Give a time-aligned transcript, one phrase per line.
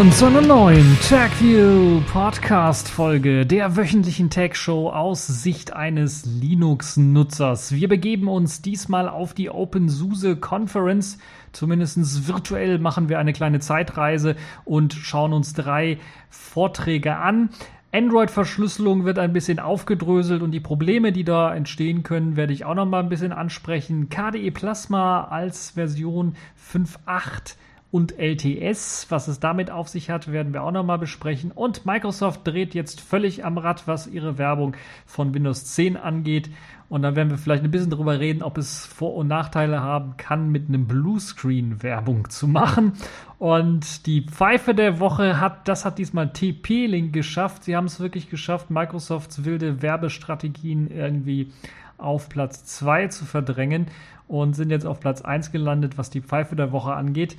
[0.00, 7.72] Willkommen zu einer neuen TagView Podcast Folge der wöchentlichen Tag Show aus Sicht eines Linux-Nutzers.
[7.72, 11.18] Wir begeben uns diesmal auf die OpenSUSE Conference.
[11.52, 15.98] Zumindest virtuell machen wir eine kleine Zeitreise und schauen uns drei
[16.30, 17.50] Vorträge an.
[17.92, 22.74] Android-Verschlüsselung wird ein bisschen aufgedröselt und die Probleme, die da entstehen können, werde ich auch
[22.74, 24.08] noch mal ein bisschen ansprechen.
[24.08, 26.36] KDE Plasma als Version
[26.72, 27.56] 5.8
[27.90, 29.06] und LTS.
[29.10, 31.50] Was es damit auf sich hat, werden wir auch nochmal besprechen.
[31.50, 34.76] Und Microsoft dreht jetzt völlig am Rad, was ihre Werbung
[35.06, 36.50] von Windows 10 angeht.
[36.88, 40.16] Und dann werden wir vielleicht ein bisschen darüber reden, ob es Vor- und Nachteile haben
[40.16, 42.94] kann, mit einem Bluescreen Werbung zu machen.
[43.38, 47.64] Und die Pfeife der Woche hat, das hat diesmal TP-Link geschafft.
[47.64, 51.52] Sie haben es wirklich geschafft, Microsofts wilde Werbestrategien irgendwie
[51.96, 53.86] auf Platz 2 zu verdrängen
[54.26, 57.36] und sind jetzt auf Platz 1 gelandet, was die Pfeife der Woche angeht.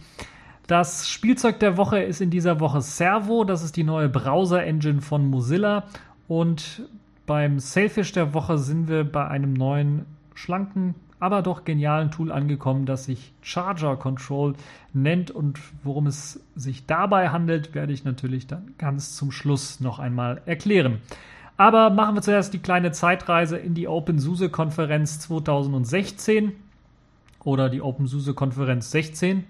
[0.67, 3.43] Das Spielzeug der Woche ist in dieser Woche Servo.
[3.43, 5.83] Das ist die neue Browser-Engine von Mozilla.
[6.27, 6.83] Und
[7.25, 12.85] beim Sailfish der Woche sind wir bei einem neuen, schlanken, aber doch genialen Tool angekommen,
[12.85, 14.55] das sich Charger Control
[14.93, 15.29] nennt.
[15.29, 20.41] Und worum es sich dabei handelt, werde ich natürlich dann ganz zum Schluss noch einmal
[20.45, 20.99] erklären.
[21.57, 26.53] Aber machen wir zuerst die kleine Zeitreise in die OpenSUSE-Konferenz 2016
[27.43, 29.43] oder die OpenSUSE-Konferenz 16.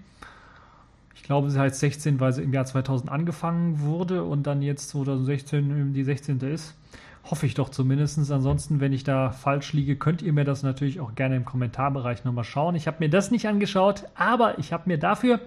[1.22, 4.88] Ich glaube, sie heißt 16, weil sie im Jahr 2000 angefangen wurde und dann jetzt
[4.88, 6.40] 2016 die 16.
[6.40, 6.76] ist.
[7.22, 8.18] Hoffe ich doch zumindest.
[8.18, 12.24] Ansonsten, wenn ich da falsch liege, könnt ihr mir das natürlich auch gerne im Kommentarbereich
[12.24, 12.74] nochmal schauen.
[12.74, 15.38] Ich habe mir das nicht angeschaut, aber ich habe mir dafür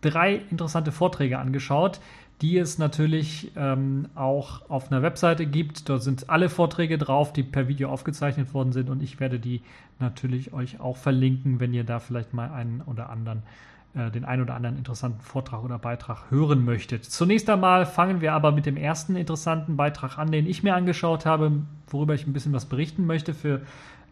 [0.00, 1.98] drei interessante Vorträge angeschaut,
[2.40, 5.88] die es natürlich ähm, auch auf einer Webseite gibt.
[5.88, 9.62] Dort sind alle Vorträge drauf, die per Video aufgezeichnet worden sind und ich werde die
[9.98, 13.42] natürlich euch auch verlinken, wenn ihr da vielleicht mal einen oder anderen
[13.94, 17.04] äh, den ein oder anderen interessanten Vortrag oder Beitrag hören möchtet.
[17.04, 21.26] Zunächst einmal fangen wir aber mit dem ersten interessanten Beitrag an, den ich mir angeschaut
[21.26, 21.52] habe,
[21.88, 23.62] worüber ich ein bisschen was berichten möchte für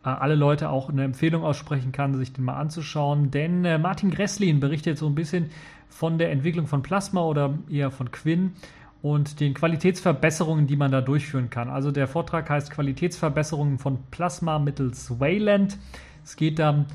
[0.04, 3.30] äh, alle Leute auch eine Empfehlung aussprechen kann, sich den mal anzuschauen.
[3.30, 5.50] Denn äh, Martin Gresslin berichtet so ein bisschen
[5.88, 8.52] von der Entwicklung von Plasma oder eher von Quinn
[9.00, 11.68] und den Qualitätsverbesserungen, die man da durchführen kann.
[11.68, 15.78] Also der Vortrag heißt Qualitätsverbesserungen von Plasma mittels Wayland.
[16.24, 16.86] Es geht dann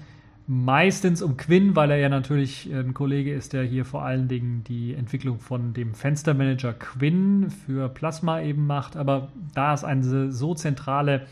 [0.48, 4.64] meistens um Quinn, weil er ja natürlich ein Kollege ist, der hier vor allen Dingen
[4.64, 8.98] die Entwicklung von dem Fenstermanager Quinn für Plasma eben macht.
[8.98, 11.28] Aber da es eine so zentrale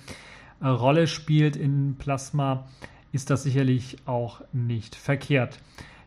[0.61, 2.65] äh, Rolle spielt in Plasma,
[3.11, 5.59] ist das sicherlich auch nicht verkehrt.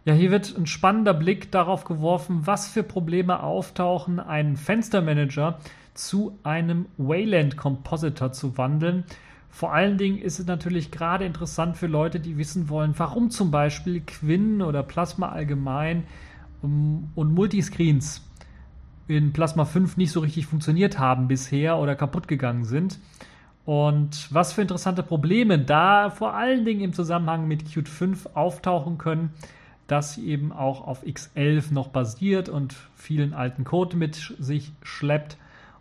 [0.06, 5.58] Ja, hier wird ein spannender Blick darauf geworfen, was für Probleme auftauchen, einen Fenstermanager
[5.94, 9.04] zu einem Wayland Compositor zu wandeln
[9.54, 13.52] vor allen Dingen ist es natürlich gerade interessant für Leute, die wissen wollen, warum zum
[13.52, 16.08] Beispiel Quinn oder Plasma allgemein
[16.60, 18.28] um, und Multiscreens
[19.06, 22.98] in Plasma 5 nicht so richtig funktioniert haben bisher oder kaputt gegangen sind.
[23.64, 28.98] Und was für interessante Probleme da vor allen Dingen im Zusammenhang mit Qt 5 auftauchen
[28.98, 29.30] können,
[29.86, 35.36] das eben auch auf X11 noch basiert und vielen alten Code mit sich schleppt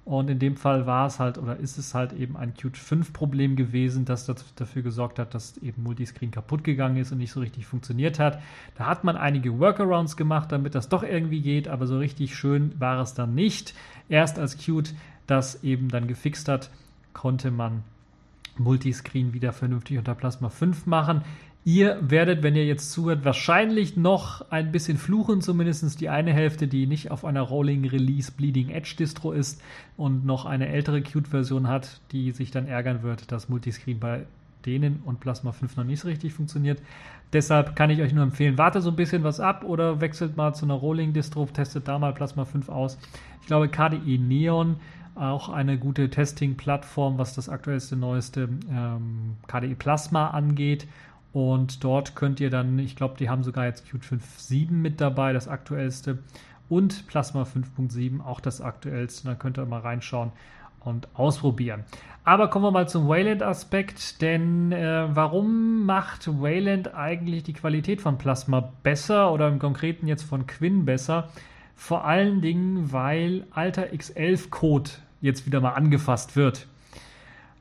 [0.06, 3.14] und in dem Fall war es halt oder ist es halt eben ein Qt 5
[3.14, 4.26] Problem gewesen, das
[4.56, 8.42] dafür gesorgt hat, dass eben Multiscreen kaputt gegangen ist und nicht so richtig funktioniert hat.
[8.76, 12.74] Da hat man einige Workarounds gemacht, damit das doch irgendwie geht, aber so richtig schön
[12.80, 13.74] war es dann nicht.
[14.10, 14.94] Erst als Qt
[15.26, 16.70] das eben dann gefixt hat,
[17.14, 17.84] konnte man
[18.58, 21.22] Multiscreen wieder vernünftig unter Plasma 5 machen.
[21.66, 26.68] Ihr werdet, wenn ihr jetzt zuhört, wahrscheinlich noch ein bisschen fluchen, zumindest die eine Hälfte,
[26.68, 29.62] die nicht auf einer Rolling Release Bleeding Edge Distro ist
[29.96, 34.26] und noch eine ältere Qt-Version hat, die sich dann ärgern wird, dass Multiscreen bei
[34.66, 36.82] denen und Plasma 5 noch nicht so richtig funktioniert.
[37.32, 40.54] Deshalb kann ich euch nur empfehlen, warte so ein bisschen was ab oder wechselt mal
[40.54, 42.98] zu einer Rolling Distro, testet da mal Plasma 5 aus.
[43.40, 44.76] Ich glaube, KDE Neon
[45.16, 50.88] auch eine gute Testing-Plattform, was das aktuellste, neueste ähm, KDE Plasma angeht
[51.34, 55.34] und dort könnt ihr dann, ich glaube, die haben sogar jetzt Qt 5.7 mit dabei,
[55.34, 56.20] das aktuellste.
[56.70, 59.28] Und Plasma 5.7, auch das aktuellste.
[59.28, 60.32] Da könnt ihr mal reinschauen
[60.80, 61.84] und ausprobieren.
[62.24, 68.18] Aber kommen wir mal zum Wayland-Aspekt, denn äh, warum macht Wayland eigentlich die Qualität von
[68.18, 71.30] Plasma besser oder im Konkreten jetzt von Quinn besser?
[71.76, 76.68] Vor allen Dingen, weil alter X11-Code jetzt wieder mal angefasst wird.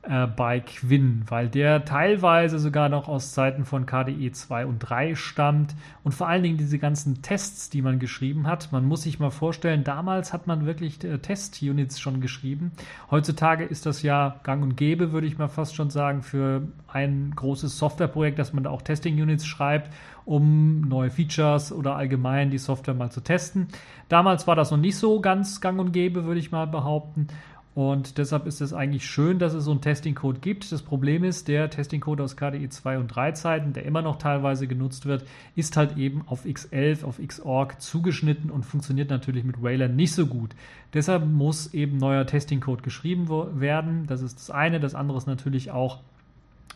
[0.02, 5.14] Äh, bei Quinn, weil der teilweise sogar noch aus Zeiten von KDE 2 und 3
[5.14, 8.72] stammt und vor allen Dingen diese ganzen Tests, die man geschrieben hat.
[8.72, 12.72] Man muss sich mal vorstellen, damals hat man wirklich äh, Test-Units schon geschrieben.
[13.12, 17.32] Heutzutage ist das ja gang und gäbe, würde ich mal fast schon sagen, für ein
[17.36, 19.92] großes Softwareprojekt, dass man da auch Testing-Units schreibt,
[20.24, 23.68] um neue Features oder allgemein die Software mal zu testen.
[24.08, 27.28] Damals war das noch nicht so ganz gang und gäbe, würde ich mal behaupten.
[27.74, 30.70] Und deshalb ist es eigentlich schön, dass es so einen Testing-Code gibt.
[30.70, 34.66] Das Problem ist, der Testing-Code aus KDE 2 und 3 Zeiten, der immer noch teilweise
[34.66, 35.24] genutzt wird,
[35.56, 40.26] ist halt eben auf X11, auf Xorg zugeschnitten und funktioniert natürlich mit Wayland nicht so
[40.26, 40.54] gut.
[40.92, 43.28] Deshalb muss eben neuer Testing-Code geschrieben
[43.58, 44.06] werden.
[44.06, 44.78] Das ist das eine.
[44.78, 46.00] Das andere ist natürlich auch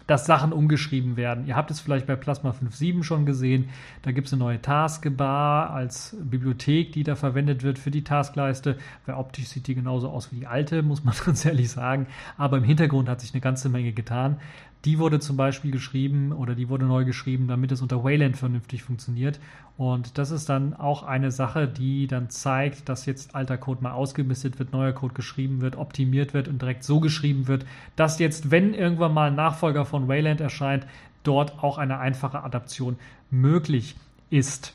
[0.06, 1.46] dass Sachen umgeschrieben werden.
[1.46, 3.70] Ihr habt es vielleicht bei Plasma 5.7 schon gesehen.
[4.02, 8.76] Da gibt es eine neue Taskbar als Bibliothek, die da verwendet wird für die Taskleiste.
[9.04, 12.06] Weil optisch sieht die genauso aus wie die alte, muss man ganz ehrlich sagen.
[12.36, 14.38] Aber im Hintergrund hat sich eine ganze Menge getan.
[14.84, 18.84] Die wurde zum Beispiel geschrieben oder die wurde neu geschrieben, damit es unter Wayland vernünftig
[18.84, 19.40] funktioniert.
[19.76, 23.92] Und das ist dann auch eine Sache, die dann zeigt, dass jetzt alter Code mal
[23.92, 28.50] ausgemistet wird, neuer Code geschrieben wird, optimiert wird und direkt so geschrieben wird, dass jetzt,
[28.50, 30.86] wenn irgendwann mal ein Nachfolger von Wayland erscheint,
[31.24, 32.96] dort auch eine einfache Adaption
[33.30, 33.96] möglich
[34.30, 34.72] ist.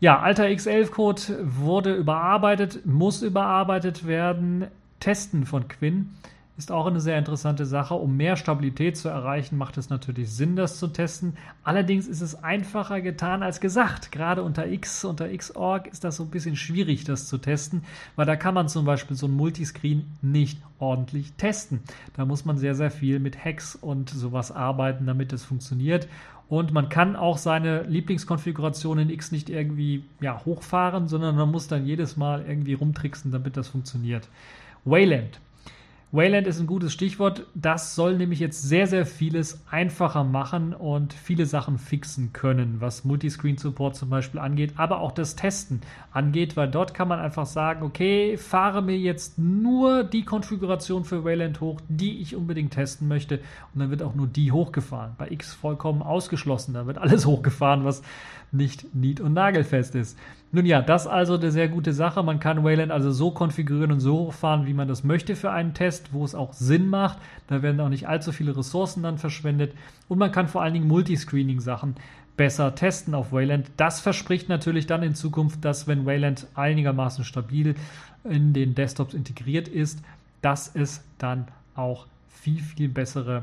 [0.00, 4.66] Ja, alter X11-Code wurde überarbeitet, muss überarbeitet werden.
[5.00, 6.10] Testen von Quinn
[6.56, 7.94] ist auch eine sehr interessante Sache.
[7.94, 11.36] Um mehr Stabilität zu erreichen, macht es natürlich Sinn, das zu testen.
[11.64, 14.12] Allerdings ist es einfacher getan als gesagt.
[14.12, 17.82] Gerade unter X, unter Xorg ist das so ein bisschen schwierig, das zu testen,
[18.14, 21.80] weil da kann man zum Beispiel so ein Multiscreen nicht ordentlich testen.
[22.16, 26.06] Da muss man sehr, sehr viel mit Hacks und sowas arbeiten, damit es funktioniert.
[26.48, 31.66] Und man kann auch seine Lieblingskonfiguration in X nicht irgendwie ja, hochfahren, sondern man muss
[31.66, 34.28] dann jedes Mal irgendwie rumtricksen, damit das funktioniert.
[34.84, 35.40] Wayland
[36.14, 37.44] Wayland ist ein gutes Stichwort.
[37.56, 43.04] Das soll nämlich jetzt sehr, sehr vieles einfacher machen und viele Sachen fixen können, was
[43.04, 45.80] Multiscreen-Support zum Beispiel angeht, aber auch das Testen
[46.12, 51.24] angeht, weil dort kann man einfach sagen, okay, fahre mir jetzt nur die Konfiguration für
[51.24, 53.40] Wayland hoch, die ich unbedingt testen möchte
[53.74, 55.16] und dann wird auch nur die hochgefahren.
[55.18, 58.02] Bei X vollkommen ausgeschlossen, da wird alles hochgefahren, was
[58.52, 60.16] nicht nied- und nagelfest ist.
[60.54, 62.22] Nun ja, das also eine sehr gute Sache.
[62.22, 65.74] Man kann Wayland also so konfigurieren und so hochfahren, wie man das möchte für einen
[65.74, 67.18] Test, wo es auch Sinn macht.
[67.48, 69.74] Da werden auch nicht allzu viele Ressourcen dann verschwendet.
[70.06, 71.96] Und man kann vor allen Dingen Multiscreening-Sachen
[72.36, 73.68] besser testen auf Wayland.
[73.78, 77.74] Das verspricht natürlich dann in Zukunft, dass wenn Wayland einigermaßen stabil
[78.22, 80.04] in den Desktops integriert ist,
[80.40, 83.42] dass es dann auch viel, viel bessere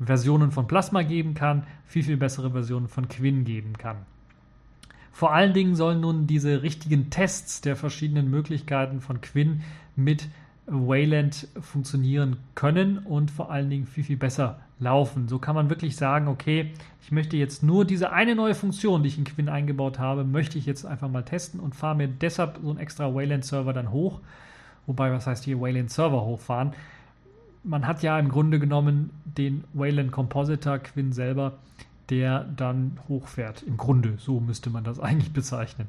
[0.00, 3.98] Versionen von Plasma geben kann, viel, viel bessere Versionen von Quinn geben kann.
[5.12, 9.62] Vor allen Dingen sollen nun diese richtigen Tests der verschiedenen Möglichkeiten von Quinn
[9.96, 10.28] mit
[10.66, 15.28] Wayland funktionieren können und vor allen Dingen viel, viel besser laufen.
[15.28, 16.72] So kann man wirklich sagen, okay,
[17.02, 20.58] ich möchte jetzt nur diese eine neue Funktion, die ich in Quinn eingebaut habe, möchte
[20.58, 24.20] ich jetzt einfach mal testen und fahre mir deshalb so einen extra Wayland-Server dann hoch.
[24.86, 26.72] Wobei, was heißt hier Wayland-Server hochfahren?
[27.62, 31.58] Man hat ja im Grunde genommen den Wayland Compositor Quinn selber
[32.10, 33.62] der dann hochfährt.
[33.62, 35.88] Im Grunde, so müsste man das eigentlich bezeichnen.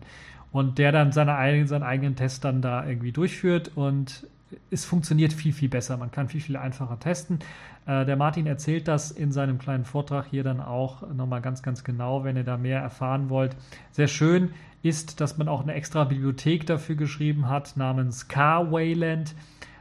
[0.52, 4.28] Und der dann seine eigenen, seinen eigenen Test dann da irgendwie durchführt und
[4.70, 5.96] es funktioniert viel, viel besser.
[5.98, 7.40] Man kann viel, viel einfacher testen.
[7.86, 11.84] Äh, der Martin erzählt das in seinem kleinen Vortrag hier dann auch nochmal ganz, ganz
[11.84, 13.56] genau, wenn ihr da mehr erfahren wollt.
[13.92, 14.52] Sehr schön
[14.84, 19.36] ist, dass man auch eine extra Bibliothek dafür geschrieben hat, namens Car-Wayland.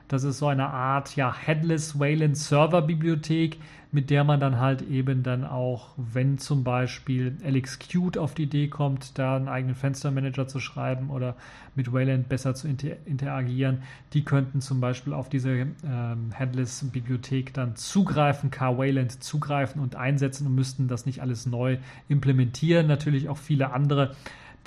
[0.08, 3.58] Das ist so eine Art ja, Headless Wayland Server Bibliothek,
[3.92, 8.68] mit der man dann halt eben dann auch, wenn zum Beispiel LXQt auf die Idee
[8.68, 11.34] kommt, da einen eigenen Fenstermanager zu schreiben oder
[11.74, 13.82] mit Wayland besser zu inter interagieren,
[14.12, 20.54] die könnten zum Beispiel auf diese ähm, Headless-Bibliothek dann zugreifen, K-Wayland zugreifen und einsetzen und
[20.54, 21.78] müssten das nicht alles neu
[22.08, 22.86] implementieren.
[22.86, 24.14] Natürlich auch viele andere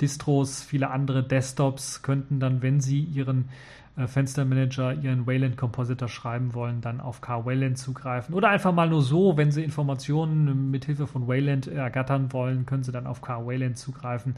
[0.00, 3.48] Distros, viele andere Desktops könnten dann, wenn sie ihren
[3.96, 8.34] Fenstermanager ihren Wayland Compositor schreiben wollen, dann auf K-Wayland zugreifen.
[8.34, 12.82] Oder einfach mal nur so, wenn Sie Informationen mit Hilfe von Wayland ergattern wollen, können
[12.82, 14.34] Sie dann auf K-Wayland zugreifen.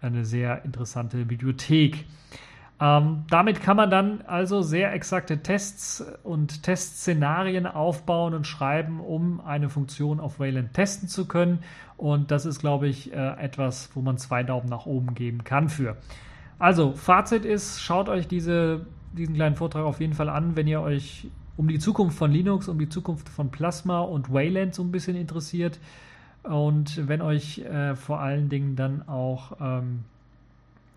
[0.00, 2.04] Eine sehr interessante Bibliothek.
[2.78, 9.40] Ähm, damit kann man dann also sehr exakte Tests und Testszenarien aufbauen und schreiben, um
[9.40, 11.60] eine Funktion auf Wayland testen zu können.
[11.96, 15.70] Und das ist, glaube ich, äh, etwas, wo man zwei Daumen nach oben geben kann
[15.70, 15.96] für.
[16.58, 18.86] Also, Fazit ist, schaut euch diese,
[19.16, 22.68] diesen kleinen Vortrag auf jeden Fall an, wenn ihr euch um die Zukunft von Linux,
[22.68, 25.78] um die Zukunft von Plasma und Wayland so ein bisschen interessiert.
[26.42, 30.04] Und wenn euch äh, vor allen Dingen dann auch ähm,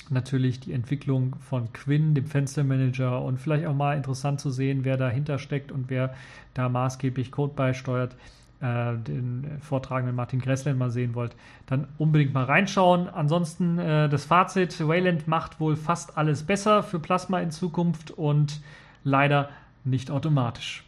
[0.10, 4.98] natürlich die Entwicklung von Quinn, dem Fenstermanager und vielleicht auch mal interessant zu sehen, wer
[4.98, 6.14] dahinter steckt und wer
[6.54, 8.16] da maßgeblich Code beisteuert.
[8.62, 11.34] Äh, den Vortragenden Martin Gresslen mal sehen wollt,
[11.66, 13.08] dann unbedingt mal reinschauen.
[13.08, 18.60] Ansonsten äh, das Fazit: Wayland macht wohl fast alles besser für Plasma in Zukunft und
[19.06, 19.50] leider
[19.86, 20.84] nicht automatisch.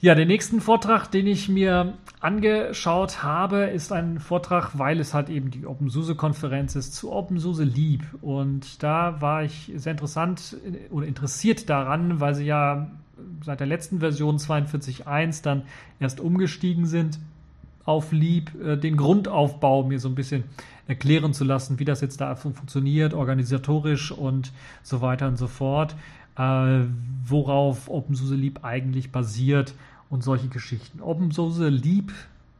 [0.00, 5.30] Ja, den nächsten Vortrag, den ich mir angeschaut habe, ist ein Vortrag, weil es halt
[5.30, 8.04] eben die OpenSUSE-Konferenz ist, zu OpenSUSE Lieb.
[8.20, 10.58] Und da war ich sehr interessant
[10.90, 12.90] oder interessiert daran, weil sie ja
[13.44, 15.62] seit der letzten Version 42.1 dann
[16.00, 17.18] erst umgestiegen sind
[17.84, 20.44] auf Lieb, äh, den Grundaufbau mir so ein bisschen
[20.86, 24.52] erklären zu lassen, wie das jetzt da funktioniert, organisatorisch und
[24.82, 25.94] so weiter und so fort,
[26.36, 26.80] äh,
[27.26, 29.74] worauf OpenSUSE Lieb eigentlich basiert
[30.10, 31.00] und solche Geschichten.
[31.00, 32.12] OpenSUSE Leap,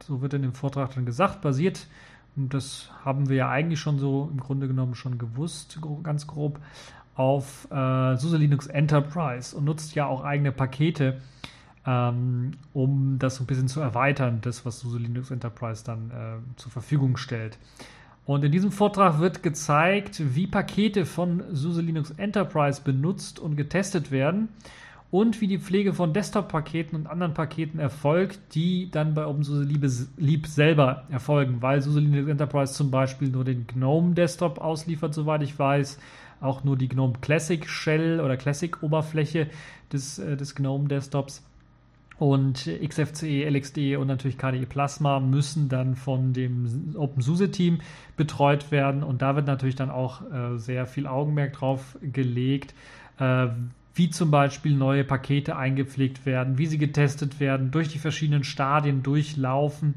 [0.03, 1.87] so wird in dem Vortrag dann gesagt, basiert,
[2.35, 6.59] und das haben wir ja eigentlich schon so im Grunde genommen schon gewusst, ganz grob,
[7.15, 11.21] auf äh, SUSE Linux Enterprise und nutzt ja auch eigene Pakete,
[11.85, 16.57] ähm, um das so ein bisschen zu erweitern, das, was SUSE Linux Enterprise dann äh,
[16.57, 17.57] zur Verfügung stellt.
[18.25, 24.09] Und in diesem Vortrag wird gezeigt, wie Pakete von SUSE Linux Enterprise benutzt und getestet
[24.11, 24.49] werden
[25.11, 29.63] und wie die Pflege von Desktop-Paketen und anderen Paketen erfolgt, die dann bei OpenSUSE
[30.17, 35.43] Leap selber erfolgen, weil SUSE Linux Enterprise zum Beispiel nur den GNOME Desktop ausliefert, soweit
[35.43, 35.99] ich weiß,
[36.41, 39.47] auch nur die GNOME Classic Shell oder Classic Oberfläche
[39.91, 41.43] des, äh, des GNOME Desktops.
[42.17, 47.81] Und XFCE, LXD und natürlich KDE Plasma müssen dann von dem OpenSUSE-Team
[48.15, 49.03] betreut werden.
[49.03, 52.73] Und da wird natürlich dann auch äh, sehr viel Augenmerk drauf gelegt,
[53.19, 53.47] äh,
[53.95, 59.03] wie zum Beispiel neue Pakete eingepflegt werden, wie sie getestet werden, durch die verschiedenen Stadien
[59.03, 59.95] durchlaufen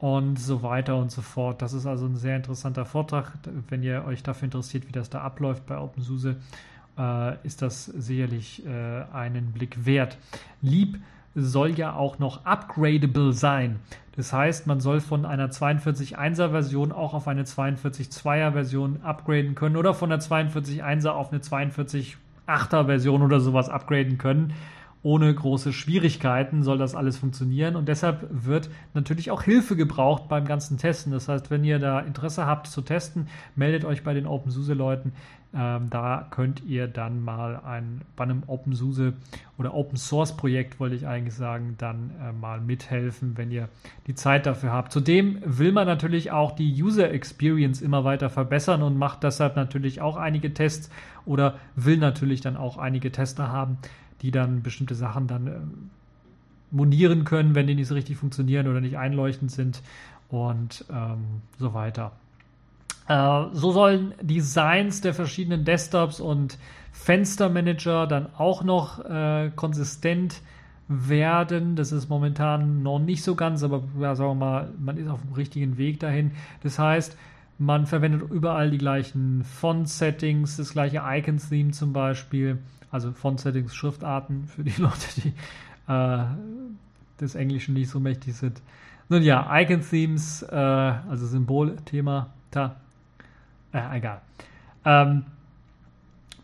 [0.00, 1.60] und so weiter und so fort.
[1.62, 3.32] Das ist also ein sehr interessanter Vortrag.
[3.68, 6.36] Wenn ihr euch dafür interessiert, wie das da abläuft bei OpenSUSE,
[6.98, 10.16] äh, ist das sicherlich äh, einen Blick wert.
[10.62, 10.98] Lieb
[11.34, 13.78] soll ja auch noch upgradable sein.
[14.16, 19.76] Das heißt, man soll von einer 42.1er Version auch auf eine 42.2er Version upgraden können
[19.76, 22.16] oder von der 42.1er auf eine 42
[22.48, 24.54] 8er Version oder sowas upgraden können.
[25.02, 30.44] Ohne große Schwierigkeiten soll das alles funktionieren und deshalb wird natürlich auch Hilfe gebraucht beim
[30.44, 31.10] ganzen Testen.
[31.10, 35.12] Das heißt, wenn ihr da Interesse habt zu testen, meldet euch bei den OpenSUSE-Leuten.
[35.52, 39.14] Ähm, da könnt ihr dann mal ein, bei einem OpenSUSE
[39.58, 43.68] oder Open Source Projekt, wollte ich eigentlich sagen, dann äh, mal mithelfen, wenn ihr
[44.06, 44.92] die Zeit dafür habt.
[44.92, 50.00] Zudem will man natürlich auch die User Experience immer weiter verbessern und macht deshalb natürlich
[50.00, 50.88] auch einige Tests
[51.24, 53.78] oder will natürlich dann auch einige Tester haben,
[54.22, 55.60] die dann bestimmte Sachen dann äh,
[56.70, 59.82] monieren können, wenn die nicht so richtig funktionieren oder nicht einleuchtend sind
[60.28, 62.12] und ähm, so weiter.
[63.08, 66.58] Äh, so sollen Designs der verschiedenen Desktops und
[66.92, 70.42] Fenstermanager dann auch noch äh, konsistent
[70.88, 71.76] werden.
[71.76, 75.22] Das ist momentan noch nicht so ganz, aber ja, sagen wir mal, man ist auf
[75.22, 76.32] dem richtigen Weg dahin.
[76.62, 77.16] Das heißt,
[77.58, 82.58] man verwendet überall die gleichen Font-Settings, das gleiche Icon-Theme zum Beispiel,
[82.90, 85.32] also Font-Settings, Schriftarten für die Leute, die
[85.90, 86.24] äh,
[87.20, 88.60] des Englischen nicht so mächtig sind.
[89.08, 92.76] Nun ja, Icon-Themes, äh, also Symbolthema, da,
[93.72, 94.20] äh, egal.
[94.84, 95.24] Ähm,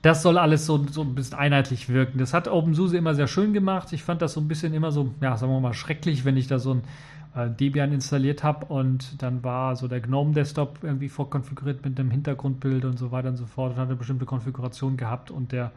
[0.03, 2.19] das soll alles so, so ein bisschen einheitlich wirken.
[2.19, 3.93] Das hat OpenSUSE immer sehr schön gemacht.
[3.93, 6.47] Ich fand das so ein bisschen immer so, ja, sagen wir mal, schrecklich, wenn ich
[6.47, 6.83] da so ein
[7.35, 12.11] äh, Debian installiert habe und dann war so der GNOME Desktop irgendwie vorkonfiguriert mit einem
[12.11, 15.73] Hintergrundbild und so weiter und so fort und hatte bestimmte Konfiguration gehabt und der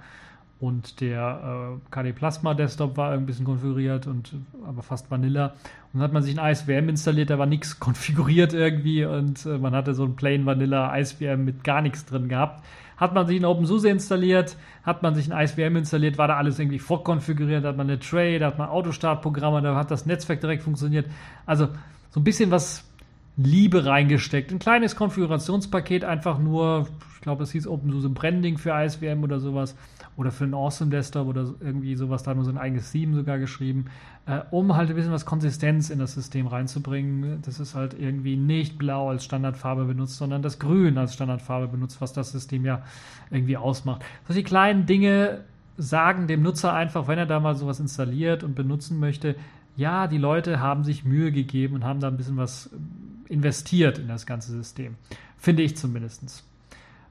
[0.60, 4.34] und der äh, KD Plasma Desktop war ein bisschen konfiguriert und
[4.66, 5.54] aber fast Vanilla.
[5.94, 9.58] Und dann hat man sich ein ISVM installiert, da war nichts konfiguriert irgendwie und äh,
[9.58, 12.66] man hatte so ein Plain Vanilla ISVM mit gar nichts drin gehabt.
[12.98, 16.60] Hat man sich ein OpenSUSE installiert, hat man sich ein ISVM installiert, war da alles
[16.60, 20.42] irgendwie vorkonfiguriert, da hat man eine Tray, da hat man Autostartprogramme, da hat das Netzwerk
[20.42, 21.06] direkt funktioniert.
[21.46, 21.70] Also
[22.10, 22.84] so ein bisschen was
[23.38, 24.52] Liebe reingesteckt.
[24.52, 29.78] Ein kleines Konfigurationspaket, einfach nur, ich glaube, es hieß OpenSUSE Branding für ISVM oder sowas
[30.20, 33.16] oder für einen Awesome Desktop oder irgendwie sowas, da hat man so ein eigenes Theme
[33.16, 33.86] sogar geschrieben,
[34.26, 37.42] äh, um halt ein bisschen was Konsistenz in das System reinzubringen.
[37.44, 42.02] Das ist halt irgendwie nicht blau als Standardfarbe benutzt, sondern das Grün als Standardfarbe benutzt,
[42.02, 42.82] was das System ja
[43.32, 44.04] irgendwie ausmacht.
[44.28, 45.46] Solche kleinen Dinge
[45.78, 49.38] sagen dem Nutzer einfach, wenn er da mal sowas installiert und benutzen möchte,
[49.78, 52.70] ja, die Leute haben sich Mühe gegeben und haben da ein bisschen was
[53.30, 54.96] investiert in das ganze System.
[55.38, 56.44] Finde ich zumindest.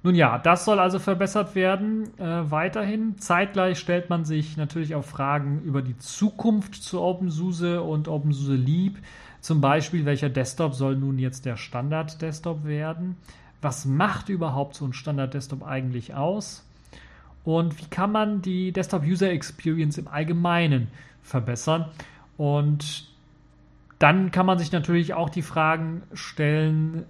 [0.02, 3.19] Nun ja, das soll also verbessert werden äh, weiterhin.
[3.19, 8.99] Zeitgleich stellt man sich natürlich auch Fragen über die Zukunft zu OpenSUSE und OpenSUSE Leap.
[9.40, 13.17] Zum Beispiel, welcher Desktop soll nun jetzt der Standard-Desktop werden?
[13.61, 16.64] Was macht überhaupt so ein Standard-Desktop eigentlich aus?
[17.45, 20.88] Und wie kann man die Desktop-User Experience im Allgemeinen
[21.23, 21.87] verbessern?
[22.37, 23.09] Und
[23.99, 27.05] dann kann man sich natürlich auch die Fragen stellen,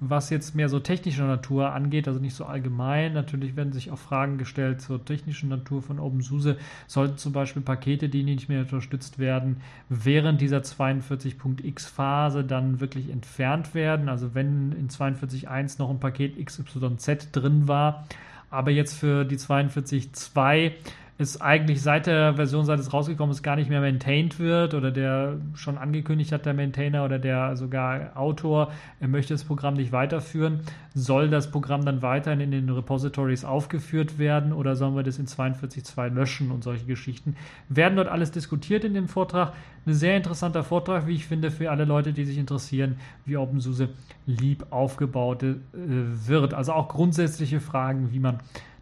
[0.00, 3.12] was jetzt mehr so technischer Natur angeht, also nicht so allgemein.
[3.12, 6.56] Natürlich werden sich auch Fragen gestellt zur technischen Natur von OpenSUSE.
[6.86, 13.10] Sollten zum Beispiel Pakete, die nicht mehr unterstützt werden, während dieser 42.x Phase dann wirklich
[13.10, 14.08] entfernt werden?
[14.08, 18.06] Also wenn in 42.1 noch ein Paket XYZ drin war,
[18.50, 20.72] aber jetzt für die 42.2
[21.20, 24.90] ist eigentlich seit der Version, seit es rausgekommen ist, gar nicht mehr maintained wird oder
[24.90, 29.92] der schon angekündigt hat, der Maintainer oder der sogar Autor, er möchte das Programm nicht
[29.92, 30.60] weiterführen,
[30.94, 35.26] soll das Programm dann weiterhin in den Repositories aufgeführt werden oder sollen wir das in
[35.26, 37.36] 42.2 löschen und solche Geschichten?
[37.68, 39.52] Werden dort alles diskutiert in dem Vortrag.
[39.86, 42.96] Ein sehr interessanter Vortrag, wie ich finde, für alle Leute, die sich interessieren,
[43.26, 43.90] wie OpenSUSE
[44.26, 46.54] lieb aufgebaut äh, wird.
[46.54, 48.38] Also auch grundsätzliche Fragen, wie man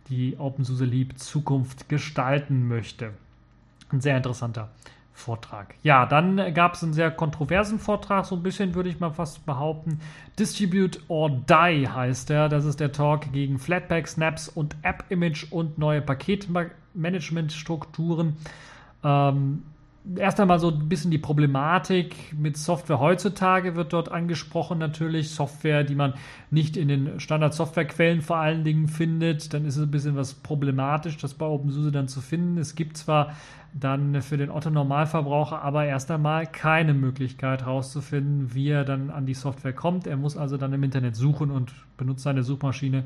[0.09, 3.11] die OpenSUSE Leap Zukunft gestalten möchte.
[3.91, 4.69] Ein sehr interessanter
[5.13, 5.75] Vortrag.
[5.83, 9.45] Ja, dann gab es einen sehr kontroversen Vortrag, so ein bisschen würde ich mal fast
[9.47, 10.01] behaupten.
[10.39, 12.49] Distribute or Die heißt er.
[12.49, 18.37] Das ist der Talk gegen Flatpak, Snaps und App-Image und neue Paketmanagement-Strukturen.
[19.03, 19.65] Ähm,
[20.17, 25.31] erst einmal so ein bisschen die Problematik mit Software heutzutage wird dort angesprochen natürlich.
[25.31, 26.15] Software, die man
[26.51, 29.53] nicht in den Standard-Softwarequellen vor allen Dingen findet.
[29.53, 32.59] Dann ist es ein bisschen was problematisch, das bei OpenSUSE dann zu finden.
[32.59, 33.35] Es gibt zwar
[33.75, 39.35] dann für den Otto-Normalverbraucher aber erst einmal keine Möglichkeit herauszufinden, wie er dann an die
[39.35, 40.07] Software kommt.
[40.07, 43.05] Er muss also dann im Internet suchen und benutzt seine Suchmaschine,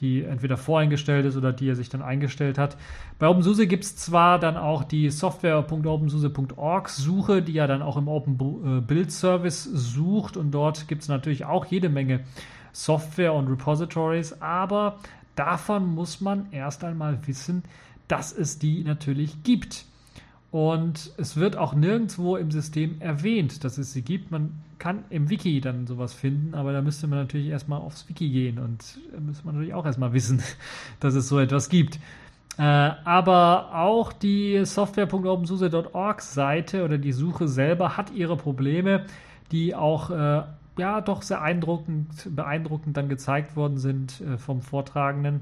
[0.00, 2.76] die entweder voreingestellt ist oder die er sich dann eingestellt hat.
[3.18, 8.08] Bei OpenSUSE gibt es zwar dann auch die software.opensuse.org Suche, die ja dann auch im
[8.08, 12.20] Open äh, Build Service sucht und dort gibt es natürlich auch jede Menge
[12.72, 14.98] Software und Repositories, aber
[15.36, 17.62] davon muss man erst einmal wissen,
[18.08, 19.86] dass es die natürlich gibt.
[20.54, 24.30] Und es wird auch nirgendwo im System erwähnt, dass es sie gibt.
[24.30, 28.30] Man kann im Wiki dann sowas finden, aber da müsste man natürlich erstmal aufs Wiki
[28.30, 30.40] gehen und da müsste man natürlich auch erstmal wissen,
[31.00, 31.98] dass es so etwas gibt.
[32.56, 39.06] Äh, aber auch die software.opensuse.org Seite oder die Suche selber hat ihre Probleme,
[39.50, 40.42] die auch äh,
[40.78, 45.40] ja doch sehr beeindruckend, beeindruckend dann gezeigt worden sind äh, vom Vortragenden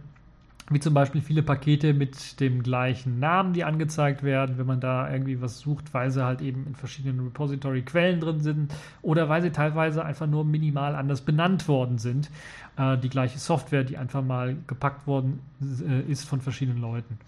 [0.74, 5.10] wie zum Beispiel viele Pakete mit dem gleichen Namen, die angezeigt werden, wenn man da
[5.10, 9.50] irgendwie was sucht, weil sie halt eben in verschiedenen Repository-Quellen drin sind oder weil sie
[9.50, 12.30] teilweise einfach nur minimal anders benannt worden sind.
[12.76, 17.18] Äh, die gleiche Software, die einfach mal gepackt worden äh, ist von verschiedenen Leuten.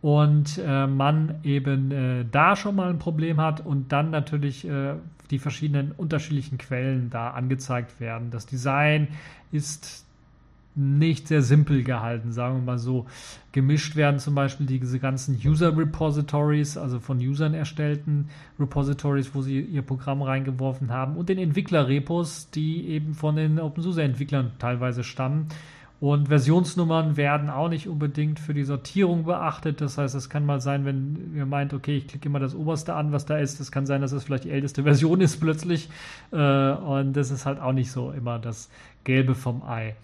[0.00, 4.94] Und äh, man eben äh, da schon mal ein Problem hat und dann natürlich äh,
[5.30, 8.30] die verschiedenen unterschiedlichen Quellen da angezeigt werden.
[8.30, 9.08] Das Design
[9.52, 10.04] ist
[10.74, 13.06] nicht sehr simpel gehalten, sagen wir mal so.
[13.52, 19.60] Gemischt werden zum Beispiel diese ganzen User Repositories, also von Usern erstellten Repositories, wo sie
[19.60, 25.48] ihr Programm reingeworfen haben, und den Entwickler-Repos, die eben von den OpenSUSE-Entwicklern teilweise stammen.
[26.02, 29.80] Und Versionsnummern werden auch nicht unbedingt für die Sortierung beachtet.
[29.80, 32.94] Das heißt, es kann mal sein, wenn ihr meint, okay, ich klicke immer das oberste
[32.94, 33.60] an, was da ist.
[33.60, 35.88] Es kann sein, dass es vielleicht die älteste Version ist plötzlich.
[36.32, 36.36] Äh,
[36.72, 38.68] und das ist halt auch nicht so immer das
[39.04, 39.94] Gelbe vom Ei.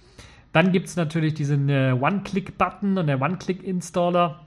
[0.52, 4.40] Dann gibt es natürlich diesen äh, One-Click-Button und der One-Click-Installer.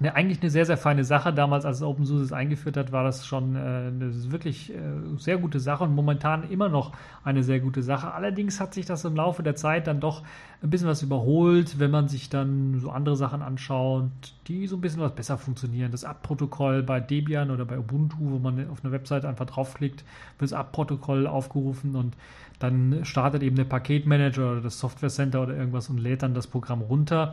[0.00, 1.32] Ne, eigentlich eine sehr, sehr feine Sache.
[1.32, 4.78] Damals, als OpenSUSE es eingeführt hat, war das schon äh, eine wirklich äh,
[5.18, 6.90] sehr gute Sache und momentan immer noch
[7.22, 8.12] eine sehr gute Sache.
[8.12, 10.24] Allerdings hat sich das im Laufe der Zeit dann doch
[10.64, 14.10] ein bisschen was überholt, wenn man sich dann so andere Sachen anschaut,
[14.48, 15.92] die so ein bisschen was besser funktionieren.
[15.92, 20.04] Das App-Protokoll bei Debian oder bei Ubuntu, wo man auf eine Website einfach draufklickt,
[20.40, 22.16] wird das App-Protokoll aufgerufen und
[22.58, 26.48] dann startet eben der Paketmanager oder das Software Center oder irgendwas und lädt dann das
[26.48, 27.32] Programm runter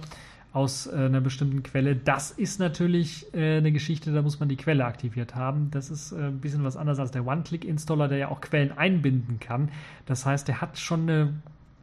[0.53, 1.95] aus äh, einer bestimmten Quelle.
[1.95, 5.69] Das ist natürlich äh, eine Geschichte, da muss man die Quelle aktiviert haben.
[5.71, 9.39] Das ist äh, ein bisschen was anderes als der One-Click-Installer, der ja auch Quellen einbinden
[9.39, 9.69] kann.
[10.05, 11.33] Das heißt, der hat schon eine,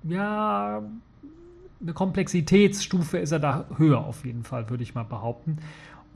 [0.04, 0.82] ja,
[1.80, 5.58] eine Komplexitätsstufe ist er da höher auf jeden Fall, würde ich mal behaupten.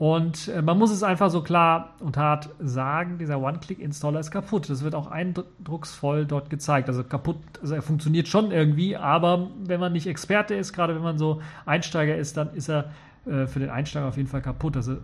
[0.03, 4.69] Und äh, man muss es einfach so klar und hart sagen, dieser One-Click-Installer ist kaputt.
[4.69, 6.89] Das wird auch eindrucksvoll dort gezeigt.
[6.89, 11.03] Also kaputt, also er funktioniert schon irgendwie, aber wenn man nicht Experte ist, gerade wenn
[11.03, 12.89] man so Einsteiger ist, dann ist er
[13.25, 14.75] äh, für den Einsteiger auf jeden Fall kaputt.
[14.75, 14.97] Also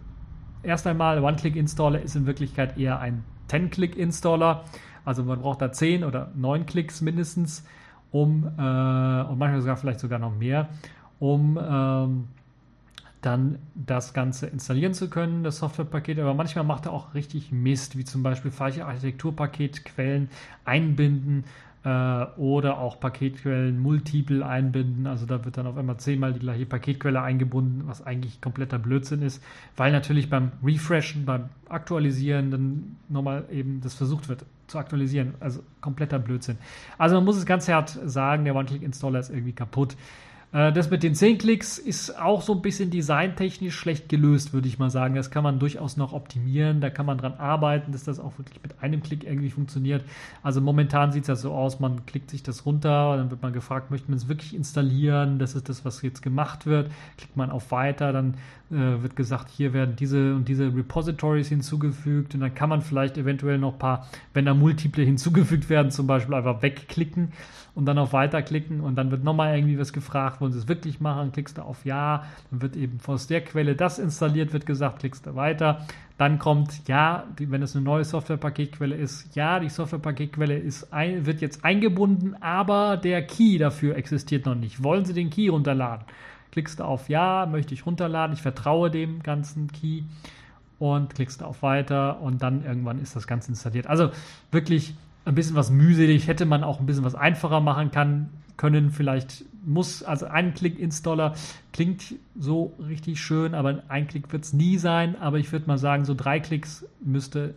[0.63, 4.65] erst einmal, One-Click-Installer ist in Wirklichkeit eher ein 10-Click-Installer.
[5.05, 7.63] Also man braucht da 10 oder 9 Klicks mindestens,
[8.12, 10.67] um, äh, und manchmal sogar vielleicht sogar noch mehr,
[11.19, 12.27] um ähm,
[13.21, 16.19] dann das Ganze installieren zu können, das Softwarepaket.
[16.19, 20.29] Aber manchmal macht er auch richtig Mist, wie zum Beispiel falsche Architekturpaketquellen
[20.65, 21.43] einbinden,
[21.84, 25.08] äh, oder auch Paketquellen multiple einbinden.
[25.08, 29.21] Also da wird dann auf einmal zehnmal die gleiche Paketquelle eingebunden, was eigentlich kompletter Blödsinn
[29.21, 29.41] ist,
[29.77, 35.36] weil natürlich beim Refreshen, beim Aktualisieren dann nochmal eben das versucht wird zu aktualisieren.
[35.39, 36.58] Also kompletter Blödsinn.
[36.97, 39.95] Also man muss es ganz hart sagen, der One-Click-Installer ist irgendwie kaputt.
[40.51, 44.67] Äh, das mit den 10 Klicks ist auch so ein bisschen designtechnisch schlecht gelöst, würde
[44.67, 45.15] ich mal sagen.
[45.15, 46.81] Das kann man durchaus noch optimieren.
[46.81, 50.03] Da kann man dran arbeiten, dass das auch wirklich mit einem Klick irgendwie funktioniert.
[50.41, 53.53] Also momentan sieht es ja so aus, man klickt sich das runter, dann wird man
[53.53, 55.39] gefragt, möchte man es wirklich installieren?
[55.39, 56.91] Das ist das, was jetzt gemacht wird.
[57.17, 58.35] Klickt man auf Weiter, dann
[58.71, 63.17] äh, wird gesagt, hier werden diese und diese Repositories hinzugefügt und dann kann man vielleicht
[63.17, 67.34] eventuell noch ein paar, wenn da Multiple hinzugefügt werden, zum Beispiel einfach wegklicken
[67.75, 70.67] und dann auf Weiter klicken und dann wird nochmal irgendwie was gefragt, wollen Sie es
[70.67, 74.65] wirklich machen, klickst du auf Ja, dann wird eben aus der Quelle das installiert, wird
[74.65, 75.86] gesagt, klickst du weiter,
[76.17, 81.41] dann kommt, ja, wenn es eine neue Softwarepaketquelle ist, ja, die Softwarepaketquelle ist ein, wird
[81.41, 84.84] jetzt eingebunden, aber der Key dafür existiert noch nicht.
[84.84, 86.05] Wollen Sie den Key runterladen?
[86.51, 90.03] Klickst du auf Ja, möchte ich runterladen, ich vertraue dem ganzen Key
[90.79, 93.88] und klickst auf Weiter und dann irgendwann ist das Ganze installiert.
[93.88, 94.12] Also
[94.51, 98.91] wirklich ein bisschen was mühselig, hätte man auch ein bisschen was einfacher machen kann, können.
[98.91, 101.33] Vielleicht muss, also ein Klick-Installer
[101.73, 105.15] klingt so richtig schön, aber ein Klick wird es nie sein.
[105.19, 107.55] Aber ich würde mal sagen, so drei Klicks müsste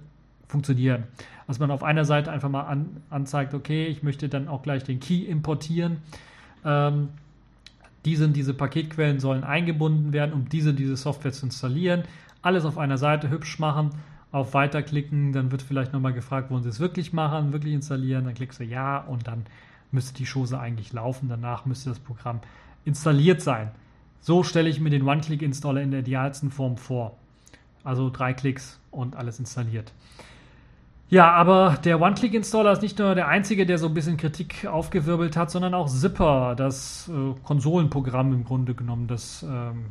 [0.49, 1.05] funktionieren.
[1.47, 4.85] Dass man auf einer Seite einfach mal an, anzeigt, okay, ich möchte dann auch gleich
[4.85, 5.99] den Key importieren.
[6.65, 7.09] Ähm,
[8.05, 12.03] diese diese Paketquellen sollen eingebunden werden, um diese diese Software zu installieren.
[12.43, 13.91] Alles auf einer Seite hübsch machen,
[14.33, 18.35] auf Weiterklicken, dann wird vielleicht nochmal gefragt, wollen Sie es wirklich machen, wirklich installieren, dann
[18.35, 19.45] klickst du Ja und dann
[19.93, 21.29] müsste die Chose eigentlich laufen.
[21.29, 22.41] Danach müsste das Programm
[22.85, 23.71] installiert sein.
[24.21, 27.17] So stelle ich mir den One-Click-Installer in der idealsten Form vor.
[27.85, 29.93] Also drei Klicks und alles installiert.
[31.13, 35.37] Ja, aber der One-Click-Installer ist nicht nur der einzige, der so ein bisschen Kritik aufgewirbelt
[35.37, 39.89] hat, sondern auch Zipper, das äh, Konsolenprogramm im Grunde genommen, das ähm,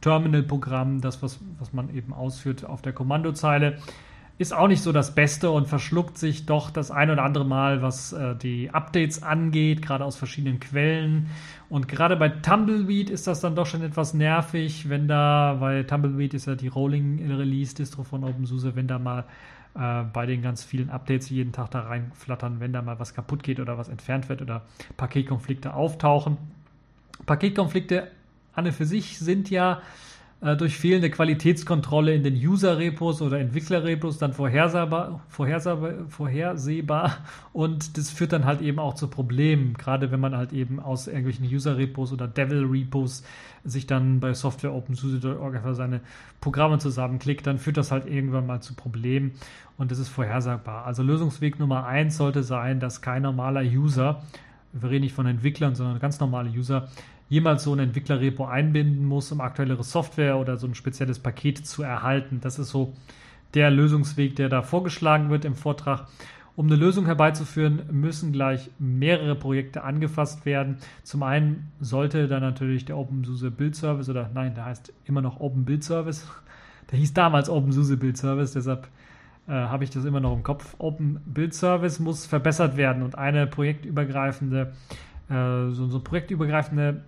[0.00, 3.78] Terminal-Programm, das, was, was man eben ausführt auf der Kommandozeile,
[4.38, 7.82] ist auch nicht so das Beste und verschluckt sich doch das ein oder andere Mal,
[7.82, 11.30] was äh, die Updates angeht, gerade aus verschiedenen Quellen.
[11.68, 16.32] Und gerade bei Tumbleweed ist das dann doch schon etwas nervig, wenn da, weil Tumbleweed
[16.32, 19.24] ist ja die Rolling Release Distro von OpenSUSE, wenn da mal
[19.74, 23.14] äh, bei den ganz vielen Updates, die jeden Tag da reinflattern, wenn da mal was
[23.14, 24.62] kaputt geht oder was entfernt wird oder
[24.96, 26.36] Paketkonflikte auftauchen.
[27.26, 28.10] Paketkonflikte
[28.54, 29.82] an und für sich sind ja
[30.44, 37.16] äh, durch fehlende Qualitätskontrolle in den User-Repos oder Entwickler-Repos dann vorhersehbar, vorhersehbar, vorhersehbar
[37.54, 41.06] und das führt dann halt eben auch zu Problemen, gerade wenn man halt eben aus
[41.06, 43.24] irgendwelchen User-Repos oder Devil-Repos
[43.64, 46.02] sich dann bei Software OpenSUSE.org einfach seine
[46.42, 49.32] Programme zusammenklickt, dann führt das halt irgendwann mal zu Problemen
[49.78, 50.84] und das ist vorhersagbar.
[50.84, 54.22] Also Lösungsweg Nummer eins sollte sein, dass kein normaler User,
[54.74, 56.88] wir reden nicht von Entwicklern, sondern ganz normale User,
[57.28, 61.82] jemals so ein Entwicklerrepo einbinden muss, um aktuellere Software oder so ein spezielles Paket zu
[61.82, 62.40] erhalten.
[62.40, 62.94] Das ist so
[63.54, 66.06] der Lösungsweg, der da vorgeschlagen wird im Vortrag.
[66.56, 70.76] Um eine Lösung herbeizuführen, müssen gleich mehrere Projekte angefasst werden.
[71.02, 75.40] Zum einen sollte dann natürlich der OpenSUSE Build Service oder nein, der heißt immer noch
[75.40, 76.28] Open Build Service.
[76.90, 78.88] Der hieß damals OpenSUSE Build Service, deshalb
[79.48, 80.76] äh, habe ich das immer noch im Kopf.
[80.78, 84.74] Open Build Service muss verbessert werden und eine projektübergreifende,
[85.28, 87.02] äh, so, so projektübergreifende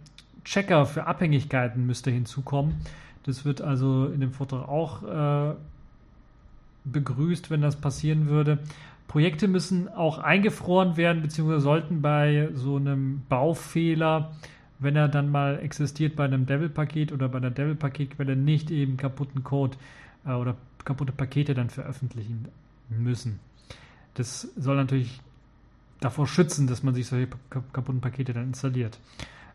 [0.44, 2.76] Checker für Abhängigkeiten müsste hinzukommen.
[3.24, 5.54] Das wird also in dem Vortrag auch äh,
[6.84, 8.58] begrüßt, wenn das passieren würde.
[9.08, 14.32] Projekte müssen auch eingefroren werden, beziehungsweise sollten bei so einem Baufehler,
[14.78, 19.42] wenn er dann mal existiert bei einem Devil-Paket oder bei einer Devil-Paketquelle, nicht eben kaputten
[19.42, 19.76] Code
[20.24, 22.46] äh, oder kaputte Pakete dann veröffentlichen
[22.88, 23.40] müssen.
[24.14, 25.20] Das soll natürlich
[26.00, 28.98] davor schützen, dass man sich solche kaputten Pakete dann installiert.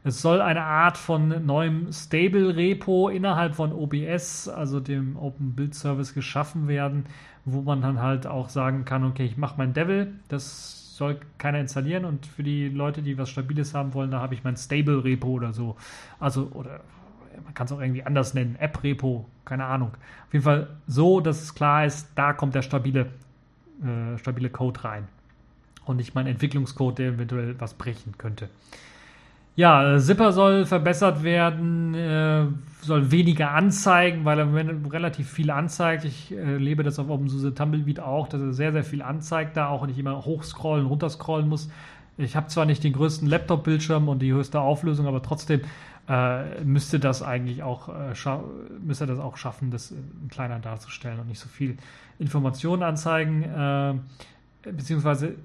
[0.03, 5.75] Es soll eine Art von neuem Stable Repo innerhalb von OBS, also dem Open Build
[5.75, 7.05] Service, geschaffen werden,
[7.45, 11.59] wo man dann halt auch sagen kann, okay, ich mache mein Devil, das soll keiner
[11.59, 15.03] installieren und für die Leute, die was Stabiles haben wollen, da habe ich mein Stable
[15.03, 15.75] Repo oder so.
[16.19, 16.79] Also, oder
[17.43, 19.91] man kann es auch irgendwie anders nennen, App Repo, keine Ahnung.
[20.27, 23.11] Auf jeden Fall so, dass es klar ist, da kommt der stabile,
[23.83, 25.07] äh, stabile Code rein
[25.85, 28.49] und nicht mein Entwicklungscode, der eventuell was brechen könnte.
[29.55, 32.45] Ja, Zipper soll verbessert werden, äh,
[32.81, 36.05] soll weniger anzeigen, weil er relativ viel anzeigt.
[36.05, 39.67] Ich äh, lebe das auf OpenSUSE Tumbleweed auch, dass er sehr, sehr viel anzeigt da
[39.67, 41.69] auch und ich immer hochscrollen, runterscrollen muss.
[42.17, 45.61] Ich habe zwar nicht den größten Laptop-Bildschirm und die höchste Auflösung, aber trotzdem
[46.07, 48.13] äh, müsste das eigentlich auch äh,
[48.81, 49.93] müsste das auch schaffen, das
[50.29, 51.77] kleiner darzustellen und nicht so viel
[52.19, 53.93] Informationen anzeigen, äh,
[54.71, 55.35] beziehungsweise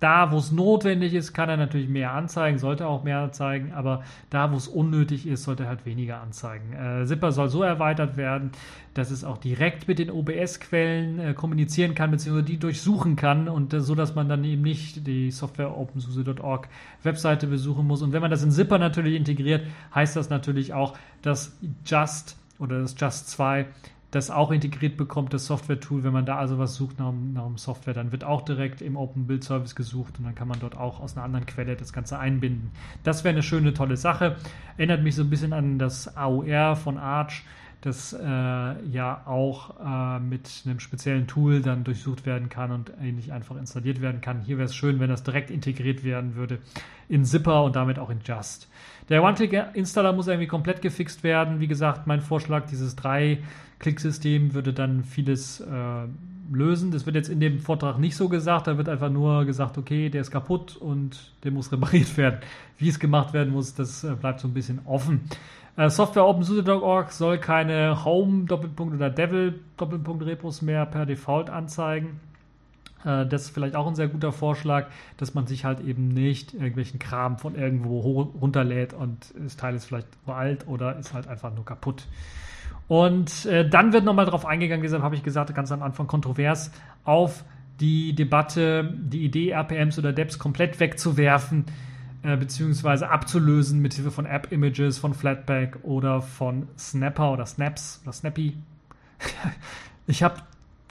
[0.00, 4.04] da, wo es notwendig ist, kann er natürlich mehr anzeigen, sollte auch mehr anzeigen, aber
[4.30, 6.72] da, wo es unnötig ist, sollte er halt weniger anzeigen.
[6.72, 8.52] Äh, Zipper soll so erweitert werden,
[8.94, 13.74] dass es auch direkt mit den OBS-Quellen äh, kommunizieren kann, beziehungsweise die durchsuchen kann und
[13.74, 16.68] äh, so, dass man dann eben nicht die Software OpenSUSE.org
[17.02, 18.02] Webseite besuchen muss.
[18.02, 22.80] Und wenn man das in Zipper natürlich integriert, heißt das natürlich auch, dass Just oder
[22.80, 23.66] das Just 2
[24.10, 26.02] das auch integriert bekommt, das Software-Tool.
[26.02, 28.96] Wenn man da also was sucht nach, nach einem Software, dann wird auch direkt im
[28.96, 31.92] Open Build Service gesucht und dann kann man dort auch aus einer anderen Quelle das
[31.92, 32.70] Ganze einbinden.
[33.04, 34.36] Das wäre eine schöne, tolle Sache.
[34.78, 37.44] Erinnert mich so ein bisschen an das AOR von Arch,
[37.82, 43.32] das äh, ja auch äh, mit einem speziellen Tool dann durchsucht werden kann und ähnlich
[43.32, 44.40] einfach installiert werden kann.
[44.40, 46.58] Hier wäre es schön, wenn das direkt integriert werden würde
[47.08, 48.68] in Zipper und damit auch in Just.
[49.08, 51.60] Der One-Click-Installer muss irgendwie komplett gefixt werden.
[51.60, 53.38] Wie gesagt, mein Vorschlag, dieses drei
[53.78, 55.64] Klicksystem würde dann vieles äh,
[56.52, 56.90] lösen.
[56.90, 58.66] Das wird jetzt in dem Vortrag nicht so gesagt.
[58.66, 62.40] Da wird einfach nur gesagt, okay, der ist kaputt und der muss repariert werden.
[62.76, 65.22] Wie es gemacht werden muss, das äh, bleibt so ein bisschen offen.
[65.76, 72.20] Äh, Software OpenSUSE.org soll keine Home Doppelpunkt oder Devil Doppelpunkt Repos mehr per Default anzeigen.
[73.04, 76.54] Äh, das ist vielleicht auch ein sehr guter Vorschlag, dass man sich halt eben nicht
[76.54, 78.00] irgendwelchen Kram von irgendwo
[78.40, 82.06] runterlädt und das Teil ist vielleicht uralt oder ist halt einfach nur kaputt.
[82.88, 86.70] Und äh, dann wird nochmal darauf eingegangen, deshalb habe ich gesagt, ganz am Anfang kontrovers,
[87.04, 87.44] auf
[87.80, 91.66] die Debatte, die Idee, RPMs oder DEPs komplett wegzuwerfen,
[92.22, 98.12] äh, beziehungsweise abzulösen mit Hilfe von App-Images, von Flatpak oder von Snapper oder Snaps oder
[98.12, 98.56] Snappy.
[100.06, 100.36] ich habe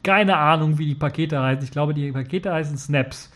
[0.08, 1.66] keine Ahnung, wie die Pakete heißen.
[1.66, 3.30] Ich glaube, die Pakete heißen Snaps,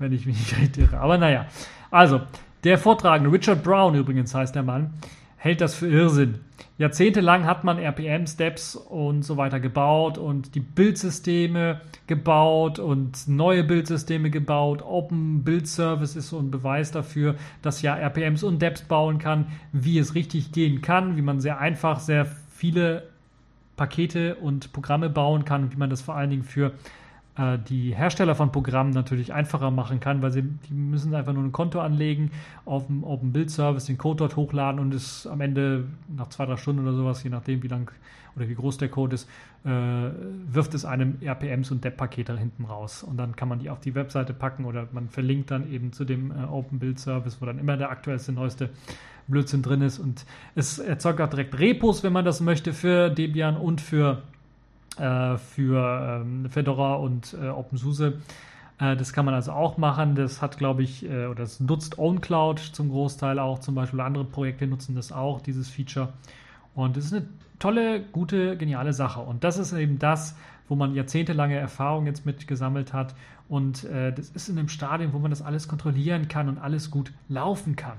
[0.00, 0.98] wenn ich mich nicht recht irre.
[0.98, 1.46] Aber naja.
[1.92, 2.20] Also,
[2.64, 4.94] der Vortragende, Richard Brown übrigens heißt der Mann,
[5.36, 6.40] hält das für Irrsinn.
[6.78, 14.28] Jahrzehntelang hat man RPM-Steps und so weiter gebaut und die Bildsysteme gebaut und neue Bildsysteme
[14.28, 14.82] gebaut.
[14.82, 19.46] Open Build Service ist so ein Beweis dafür, dass ja RPMs und Depps bauen kann,
[19.72, 23.04] wie es richtig gehen kann, wie man sehr einfach sehr viele
[23.76, 26.72] Pakete und Programme bauen kann, wie man das vor allen Dingen für
[27.36, 31.44] äh, die Hersteller von Programmen natürlich einfacher machen kann, weil sie die müssen einfach nur
[31.44, 32.30] ein Konto anlegen
[32.64, 36.46] auf dem Open Build Service, den Code dort hochladen und es am Ende nach zwei,
[36.46, 37.90] drei Stunden oder sowas, je nachdem wie lang
[38.36, 39.28] oder wie groß der Code ist,
[39.64, 43.02] äh, wirft es einem RPMs und Depp-Pakete hinten raus.
[43.02, 46.04] Und dann kann man die auf die Webseite packen oder man verlinkt dann eben zu
[46.04, 48.70] dem äh, Open Build Service, wo dann immer der aktuellste, neueste
[49.28, 49.98] Blödsinn drin ist.
[49.98, 54.22] Und es erzeugt auch direkt Repos, wenn man das möchte, für Debian und für
[54.98, 58.14] äh, für ähm, Fedora und äh, OpenSUSE.
[58.78, 60.14] Äh, das kann man also auch machen.
[60.14, 63.58] Das hat, glaube ich, äh, oder das nutzt OwnCloud zum Großteil auch.
[63.58, 66.12] Zum Beispiel andere Projekte nutzen das auch, dieses Feature.
[66.74, 67.26] Und das ist eine
[67.58, 69.20] tolle, gute, geniale Sache.
[69.20, 70.36] Und das ist eben das,
[70.68, 73.14] wo man jahrzehntelange Erfahrung jetzt mit gesammelt hat.
[73.48, 76.90] Und äh, das ist in einem Stadium, wo man das alles kontrollieren kann und alles
[76.90, 77.98] gut laufen kann.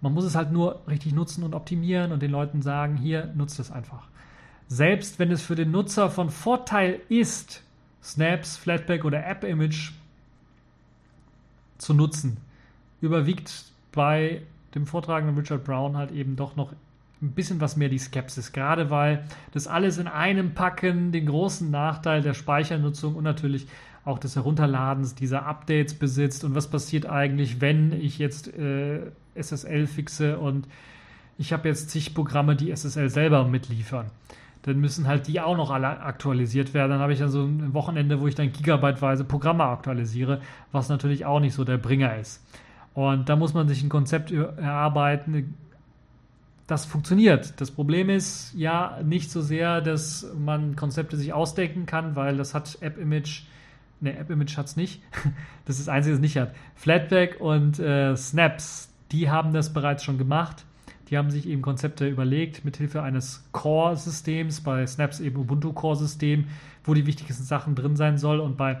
[0.00, 3.58] Man muss es halt nur richtig nutzen und optimieren und den Leuten sagen, hier, nutzt
[3.60, 4.08] es einfach.
[4.68, 7.62] Selbst wenn es für den Nutzer von Vorteil ist,
[8.02, 9.92] Snaps, Flatpak oder App-Image
[11.78, 12.38] zu nutzen,
[13.00, 14.42] überwiegt bei
[14.74, 16.72] dem vortragenden Richard Brown halt eben doch noch
[17.22, 21.70] ein bisschen was mehr die Skepsis, gerade weil das alles in einem Packen den großen
[21.70, 23.66] Nachteil der Speichernutzung und natürlich
[24.10, 29.00] auch des Herunterladens dieser Updates besitzt und was passiert eigentlich, wenn ich jetzt äh,
[29.34, 30.66] SSL fixe und
[31.38, 34.10] ich habe jetzt zig Programme, die SSL selber mitliefern
[34.62, 36.90] dann müssen halt die auch noch alle aktualisiert werden.
[36.90, 40.40] Dann habe ich dann so ein Wochenende, wo ich dann gigabyteweise Programme aktualisiere,
[40.72, 42.44] was natürlich auch nicht so der Bringer ist.
[42.92, 45.54] Und da muss man sich ein Konzept erarbeiten,
[46.66, 47.60] das funktioniert.
[47.60, 52.54] Das Problem ist ja nicht so sehr, dass man Konzepte sich ausdenken kann, weil das
[52.54, 53.42] hat App-Image,
[54.00, 55.02] ne, App-Image hat es nicht.
[55.66, 56.52] Das ist das Einzige, was es nicht hat.
[56.74, 60.64] Flatpak und äh, Snaps, die haben das bereits schon gemacht.
[61.08, 66.46] Die haben sich eben Konzepte überlegt mit Hilfe eines Core-Systems, bei Snaps eben Ubuntu Core-System,
[66.82, 68.80] wo die wichtigsten Sachen drin sein soll und bei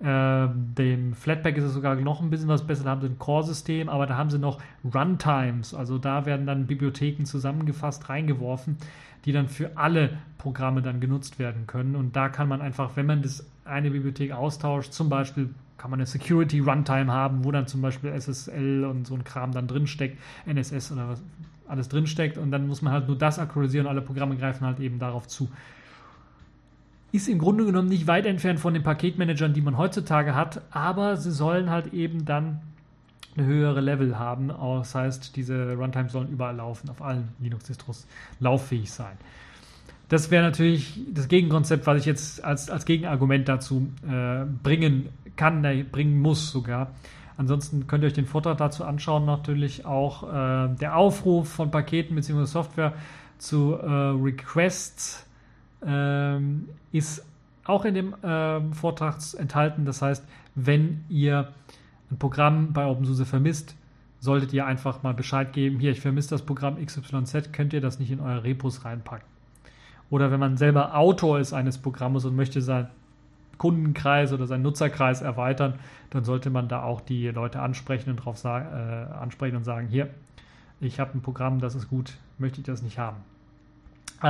[0.00, 3.18] äh, dem Flatpak ist es sogar noch ein bisschen was besser, da haben sie ein
[3.18, 8.76] Core-System, aber da haben sie noch Runtimes, also da werden dann Bibliotheken zusammengefasst, reingeworfen,
[9.24, 13.06] die dann für alle Programme dann genutzt werden können und da kann man einfach, wenn
[13.06, 17.66] man das eine Bibliothek austauscht, zum Beispiel kann man eine Security Runtime haben, wo dann
[17.66, 21.22] zum Beispiel SSL und so ein Kram dann drinsteckt, NSS oder was,
[21.68, 24.98] alles drinsteckt und dann muss man halt nur das aktualisieren alle Programme greifen halt eben
[24.98, 25.48] darauf zu.
[27.12, 31.16] Ist im Grunde genommen nicht weit entfernt von den Paketmanagern, die man heutzutage hat, aber
[31.16, 32.60] sie sollen halt eben dann
[33.36, 34.48] eine höhere Level haben.
[34.48, 38.06] Das heißt, diese Runtimes sollen überall laufen, auf allen Linux-Distros
[38.40, 39.16] lauffähig sein.
[40.08, 45.62] Das wäre natürlich das Gegenkonzept, was ich jetzt als, als Gegenargument dazu äh, bringen kann,
[45.92, 46.92] bringen muss sogar.
[47.36, 49.24] Ansonsten könnt ihr euch den Vortrag dazu anschauen.
[49.24, 52.44] Natürlich auch äh, der Aufruf von Paketen bzw.
[52.46, 52.94] Software
[53.38, 55.24] zu äh, Requests
[55.86, 57.24] ähm, ist
[57.64, 59.84] auch in dem äh, Vortrag enthalten.
[59.84, 60.24] Das heißt,
[60.56, 61.52] wenn ihr
[62.10, 63.76] ein Programm bei OpenSUSE vermisst,
[64.20, 67.98] solltet ihr einfach mal Bescheid geben, hier, ich vermisse das Programm XYZ, könnt ihr das
[67.98, 69.26] nicht in eure Repos reinpacken.
[70.10, 72.88] Oder wenn man selber Autor ist eines Programmes und möchte seinen
[73.58, 75.74] Kundenkreis oder seinen Nutzerkreis erweitern,
[76.10, 80.08] dann sollte man da auch die Leute ansprechen und drauf äh, ansprechen und sagen, hier,
[80.80, 83.18] ich habe ein Programm, das ist gut, möchte ich das nicht haben.
[84.22, 84.26] Äh,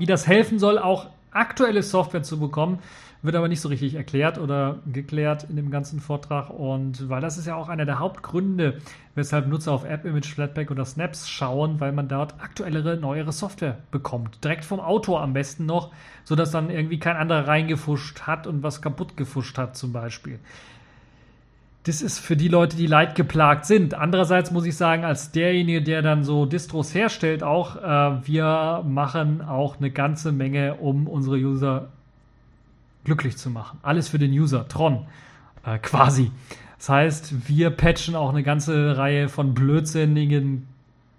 [0.00, 2.78] wie das helfen soll, auch aktuelle Software zu bekommen,
[3.24, 6.50] wird aber nicht so richtig erklärt oder geklärt in dem ganzen Vortrag.
[6.50, 8.78] Und weil das ist ja auch einer der Hauptgründe,
[9.14, 13.78] weshalb Nutzer auf App Image, Flatpak oder Snaps schauen, weil man dort aktuellere, neuere Software
[13.90, 14.44] bekommt.
[14.44, 15.90] Direkt vom Autor am besten noch,
[16.24, 20.38] sodass dann irgendwie kein anderer reingefuscht hat und was kaputt gefuscht hat zum Beispiel
[21.84, 23.92] das ist für die Leute, die leidgeplagt sind.
[23.92, 29.42] Andererseits muss ich sagen, als derjenige, der dann so Distros herstellt, auch, äh, wir machen
[29.42, 31.88] auch eine ganze Menge, um unsere User
[33.04, 33.78] glücklich zu machen.
[33.82, 35.06] Alles für den User, Tron,
[35.64, 36.30] äh, quasi.
[36.78, 40.66] Das heißt, wir patchen auch eine ganze Reihe von blödsinnigen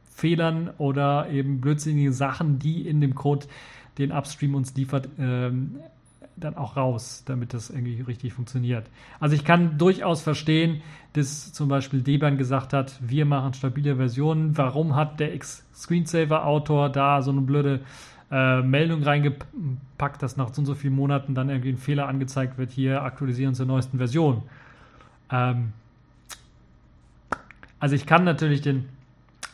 [0.04, 3.48] Fehlern oder eben blödsinnige Sachen, die in dem Code,
[3.98, 5.78] den Upstream uns liefert, ähm,
[6.38, 8.86] dann auch raus, damit das irgendwie richtig funktioniert.
[9.20, 10.82] Also ich kann durchaus verstehen,
[11.14, 14.58] dass zum Beispiel Debian gesagt hat, wir machen stabile Versionen.
[14.58, 17.82] Warum hat der X-Screensaver-Autor da so eine blöde
[18.36, 22.58] äh, Meldung reingepackt, dass nach so und so vielen Monaten dann irgendwie ein Fehler angezeigt
[22.58, 24.44] wird, hier aktualisieren zur neuesten Version.
[25.32, 25.72] Ähm
[27.80, 28.90] also ich kann natürlich den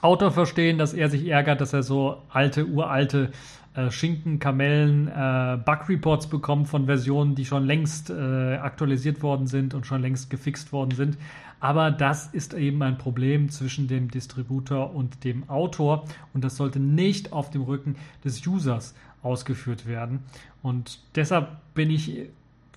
[0.01, 3.31] Autor verstehen, dass er sich ärgert, dass er so alte, uralte
[3.73, 9.73] äh, Schinken, Kamellen, äh, Bug-Reports bekommen von Versionen, die schon längst äh, aktualisiert worden sind
[9.73, 11.17] und schon längst gefixt worden sind.
[11.61, 16.79] Aber das ist eben ein Problem zwischen dem Distributor und dem Autor und das sollte
[16.79, 20.23] nicht auf dem Rücken des Users ausgeführt werden.
[20.63, 22.29] Und deshalb bin ich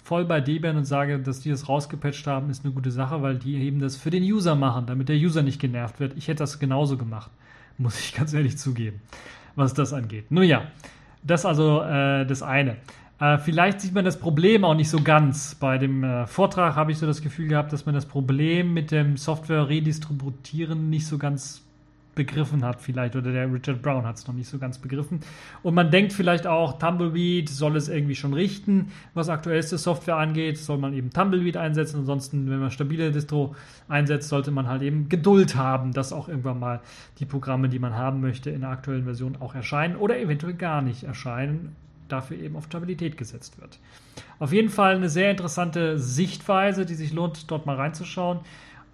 [0.04, 3.36] voll bei Debian und sage, dass die das rausgepatcht haben, ist eine gute Sache, weil
[3.36, 6.16] die eben das für den User machen, damit der User nicht genervt wird.
[6.16, 7.32] Ich hätte das genauso gemacht,
[7.78, 9.00] muss ich ganz ehrlich zugeben
[9.56, 10.30] was das angeht.
[10.30, 10.64] Nun ja,
[11.22, 12.76] das also äh, das eine.
[13.20, 15.54] Äh, vielleicht sieht man das Problem auch nicht so ganz.
[15.54, 18.90] Bei dem äh, Vortrag habe ich so das Gefühl gehabt, dass man das Problem mit
[18.90, 21.63] dem Software-Redistributieren nicht so ganz
[22.14, 25.20] begriffen hat vielleicht oder der Richard Brown hat es noch nicht so ganz begriffen.
[25.62, 30.58] Und man denkt vielleicht auch, Tumbleweed soll es irgendwie schon richten, was aktuellste Software angeht,
[30.58, 32.00] soll man eben Tumbleweed einsetzen.
[32.00, 33.54] Ansonsten, wenn man stabile Distro
[33.88, 36.80] einsetzt, sollte man halt eben Geduld haben, dass auch irgendwann mal
[37.18, 40.82] die Programme, die man haben möchte, in der aktuellen Version auch erscheinen oder eventuell gar
[40.82, 41.76] nicht erscheinen,
[42.08, 43.78] dafür eben auf Stabilität gesetzt wird.
[44.38, 48.40] Auf jeden Fall eine sehr interessante Sichtweise, die sich lohnt, dort mal reinzuschauen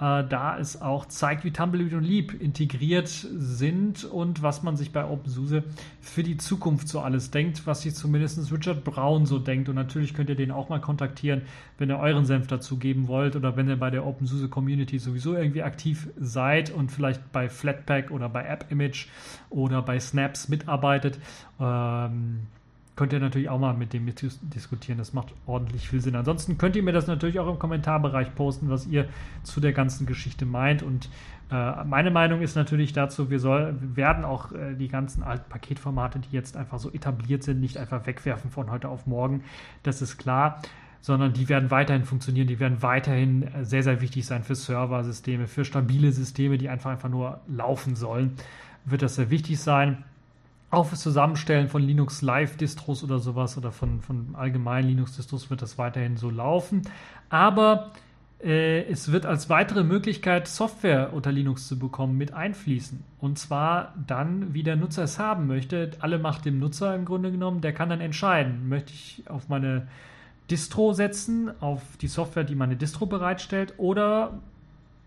[0.00, 4.92] äh, da es auch zeigt, wie Tumbleweed und Leap integriert sind und was man sich
[4.92, 5.62] bei OpenSUSE
[6.00, 9.68] für die Zukunft so alles denkt, was sich zumindest Richard Brown so denkt.
[9.68, 11.42] Und natürlich könnt ihr den auch mal kontaktieren,
[11.76, 15.34] wenn ihr euren Senf dazu geben wollt oder wenn ihr bei der OpenSUSE Community sowieso
[15.34, 19.06] irgendwie aktiv seid und vielleicht bei Flatpak oder bei AppImage
[19.50, 21.18] oder bei Snaps mitarbeitet.
[21.60, 22.46] Ähm,
[23.00, 24.98] könnt ihr natürlich auch mal mit dem diskutieren.
[24.98, 26.16] Das macht ordentlich viel Sinn.
[26.16, 29.08] Ansonsten könnt ihr mir das natürlich auch im Kommentarbereich posten, was ihr
[29.42, 30.82] zu der ganzen Geschichte meint.
[30.82, 31.08] Und
[31.50, 35.48] äh, meine Meinung ist natürlich dazu, wir, soll, wir werden auch äh, die ganzen alten
[35.48, 39.44] Paketformate, die jetzt einfach so etabliert sind, nicht einfach wegwerfen von heute auf morgen.
[39.82, 40.60] Das ist klar
[41.02, 45.46] sondern die werden weiterhin funktionieren, die werden weiterhin äh, sehr, sehr wichtig sein für Serversysteme,
[45.46, 48.34] für stabile Systeme, die einfach einfach nur laufen sollen,
[48.84, 50.04] wird das sehr wichtig sein
[50.70, 55.78] auch fürs Zusammenstellen von Linux Live-Distros oder sowas oder von, von allgemeinen Linux-Distros wird das
[55.78, 56.82] weiterhin so laufen.
[57.28, 57.90] Aber
[58.42, 63.02] äh, es wird als weitere Möglichkeit, Software unter Linux zu bekommen, mit einfließen.
[63.18, 65.90] Und zwar dann, wie der Nutzer es haben möchte.
[66.00, 67.60] Alle macht dem Nutzer im Grunde genommen.
[67.60, 69.88] Der kann dann entscheiden, möchte ich auf meine
[70.50, 74.40] Distro setzen, auf die Software, die meine Distro bereitstellt, oder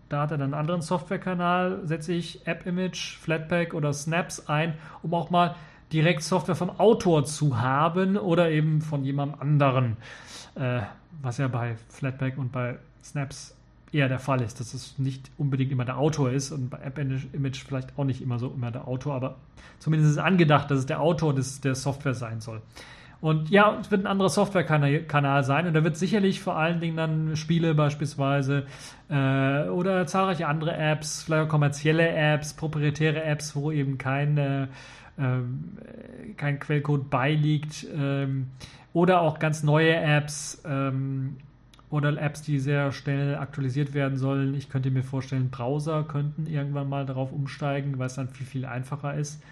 [0.08, 5.14] da hat er dann einen anderen Softwarekanal, setze ich AppImage, Flatpak oder Snaps ein, um
[5.14, 5.54] auch mal
[5.92, 9.96] direkt Software vom Autor zu haben oder eben von jemandem anderen,
[10.56, 10.80] äh,
[11.22, 13.56] was ja bei Flatpak und bei Snaps
[13.92, 17.64] eher der Fall ist, dass es nicht unbedingt immer der Autor ist und bei AppImage
[17.64, 19.36] vielleicht auch nicht immer so immer der Autor, aber
[19.78, 22.60] zumindest ist es angedacht, dass es der Autor des, der Software sein soll.
[23.24, 26.98] Und ja, es wird ein anderer Softwarekanal sein und da wird sicherlich vor allen Dingen
[26.98, 28.66] dann Spiele beispielsweise
[29.08, 34.68] äh, oder zahlreiche andere Apps, vielleicht auch kommerzielle Apps, proprietäre Apps, wo eben keine,
[35.16, 38.48] äh, kein Quellcode beiliegt ähm,
[38.92, 41.38] oder auch ganz neue Apps ähm,
[41.88, 44.52] oder Apps, die sehr schnell aktualisiert werden sollen.
[44.54, 48.66] Ich könnte mir vorstellen, Browser könnten irgendwann mal darauf umsteigen, weil es dann viel, viel
[48.66, 49.42] einfacher ist.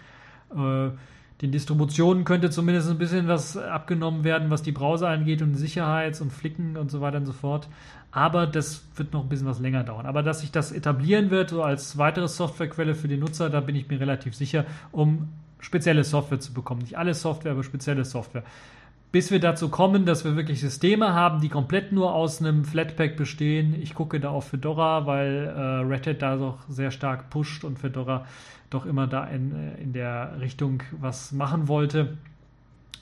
[1.40, 6.20] Den Distributionen könnte zumindest ein bisschen was abgenommen werden, was die Browser angeht und Sicherheits-
[6.20, 7.68] und Flicken und so weiter und so fort.
[8.12, 10.06] Aber das wird noch ein bisschen was länger dauern.
[10.06, 13.74] Aber dass sich das etablieren wird, so als weitere Softwarequelle für den Nutzer, da bin
[13.74, 16.82] ich mir relativ sicher, um spezielle Software zu bekommen.
[16.82, 18.44] Nicht alle Software, aber spezielle Software
[19.12, 23.14] bis wir dazu kommen, dass wir wirklich Systeme haben, die komplett nur aus einem Flatpak
[23.14, 23.76] bestehen.
[23.80, 27.78] Ich gucke da auf Fedora, weil äh, Red Hat da doch sehr stark pusht und
[27.78, 28.24] Fedora
[28.74, 32.16] doch immer da in, äh, in der Richtung was machen wollte,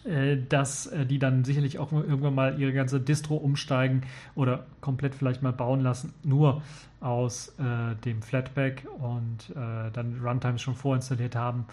[0.05, 4.03] äh, dass äh, die dann sicherlich auch irgendwann mal ihre ganze Distro umsteigen
[4.35, 6.63] oder komplett vielleicht mal bauen lassen, nur
[7.01, 11.67] aus äh, dem Flatpak und äh, dann Runtimes schon vorinstalliert haben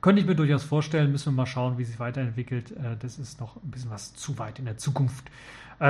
[0.00, 2.72] könnte ich mir durchaus vorstellen, müssen wir mal schauen, wie sich weiterentwickelt.
[2.72, 5.30] Äh, das ist noch ein bisschen was zu weit in der Zukunft.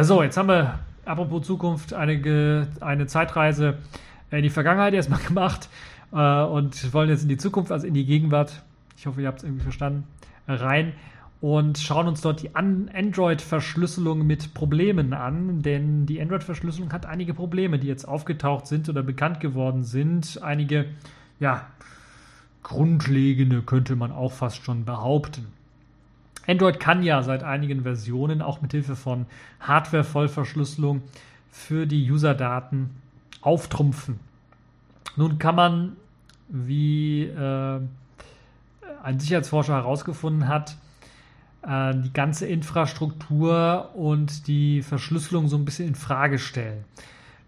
[0.03, 3.79] So, jetzt haben wir, apropos Zukunft, eine, eine Zeitreise
[4.31, 5.69] in die Vergangenheit erstmal gemacht
[6.15, 8.63] äh, und wollen jetzt in die Zukunft, also in die Gegenwart,
[8.97, 10.05] ich hoffe, ihr habt es irgendwie verstanden,
[10.47, 10.93] rein
[11.41, 17.79] und schauen uns dort die Android-Verschlüsselung mit Problemen an, denn die Android-Verschlüsselung hat einige Probleme,
[17.79, 20.41] die jetzt aufgetaucht sind oder bekannt geworden sind.
[20.43, 20.87] Einige,
[21.41, 21.67] ja,
[22.63, 25.49] grundlegende, könnte man auch fast schon behaupten.
[26.47, 29.27] Android kann ja seit einigen Versionen auch mit Hilfe von
[29.61, 31.03] Hardware-Vollverschlüsselung
[31.51, 32.91] für die User-Daten
[33.43, 34.19] auftrumpfen.
[35.17, 35.97] Nun kann man,
[36.55, 37.81] wie äh,
[39.03, 40.77] ein Sicherheitsforscher herausgefunden hat,
[41.67, 46.85] äh, die ganze Infrastruktur und die Verschlüsselung so ein bisschen in Frage stellen.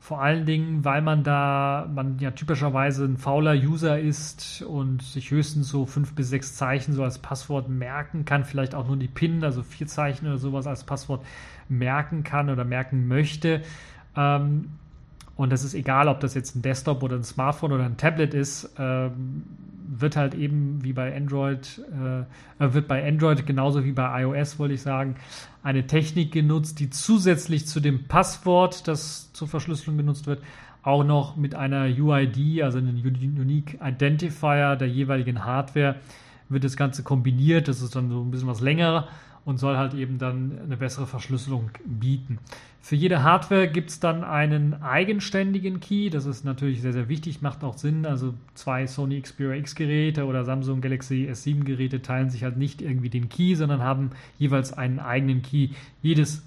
[0.01, 5.31] Vor allen Dingen, weil man da, man ja typischerweise ein fauler User ist und sich
[5.31, 9.09] höchstens so fünf bis sechs Zeichen so als Passwort merken kann, vielleicht auch nur die
[9.09, 11.25] PIN, also vier Zeichen oder sowas als Passwort
[11.69, 13.63] merken kann oder merken möchte.
[14.17, 14.71] Ähm,
[15.37, 18.33] und das ist egal, ob das jetzt ein Desktop oder ein Smartphone oder ein Tablet
[18.33, 19.45] ist, ähm,
[19.89, 22.21] wird halt eben wie bei Android, äh,
[22.65, 25.17] äh, wird bei Android genauso wie bei iOS, wollte ich sagen,
[25.63, 30.43] eine Technik genutzt, die zusätzlich zu dem Passwort, das zur Verschlüsselung genutzt wird,
[30.83, 35.97] auch noch mit einer UID, also einem Unique Identifier der jeweiligen Hardware,
[36.49, 37.69] wird das Ganze kombiniert.
[37.69, 39.09] Das ist dann so ein bisschen was länger
[39.47, 42.39] und soll halt eben dann eine bessere Verschlüsselung bieten.
[42.83, 46.11] Für jede Hardware gibt es dann einen eigenständigen Key.
[46.11, 48.07] Das ist natürlich sehr, sehr wichtig, macht auch Sinn.
[48.07, 52.83] Also zwei Sony Xperia X Geräte oder Samsung Galaxy S7 Geräte teilen sich halt nicht
[52.83, 55.69] irgendwie den Key, sondern haben jeweils einen eigenen Key.
[56.03, 56.43] Jedes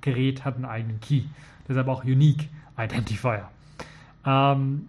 [0.00, 1.22] Gerät hat einen eigenen Key.
[1.68, 3.48] Deshalb auch Unique Identifier.
[4.26, 4.88] Ähm,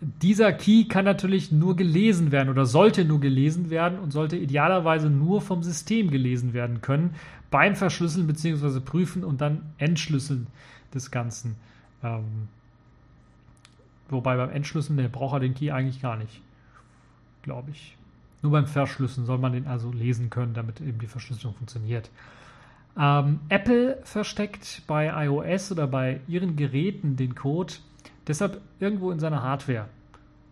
[0.00, 5.08] dieser Key kann natürlich nur gelesen werden oder sollte nur gelesen werden und sollte idealerweise
[5.08, 7.14] nur vom System gelesen werden können
[7.50, 8.80] beim Verschlüsseln bzw.
[8.80, 10.48] Prüfen und dann Entschlüsseln
[10.92, 11.56] des Ganzen.
[12.02, 12.48] Ähm,
[14.10, 16.42] wobei beim Entschlüsseln, der braucht er den Key eigentlich gar nicht,
[17.42, 17.96] glaube ich.
[18.42, 22.10] Nur beim Verschlüsseln soll man den also lesen können, damit eben die Verschlüsselung funktioniert.
[22.98, 27.74] Ähm, Apple versteckt bei iOS oder bei ihren Geräten den Code
[28.26, 29.86] Deshalb irgendwo in seiner Hardware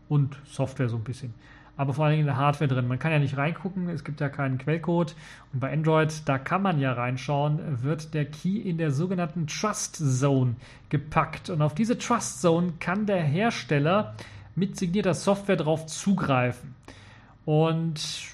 [0.08, 1.34] und Software so ein bisschen.
[1.76, 2.86] Aber vor allem in der Hardware drin.
[2.86, 5.16] Man kann ja nicht reingucken, es gibt ja keinen Quellcode.
[5.52, 9.96] Und bei Android, da kann man ja reinschauen, wird der Key in der sogenannten Trust
[9.96, 10.54] Zone
[10.88, 11.50] gepackt.
[11.50, 14.14] Und auf diese Trust Zone kann der Hersteller
[14.54, 16.76] mit signierter Software drauf zugreifen.
[17.44, 18.28] Und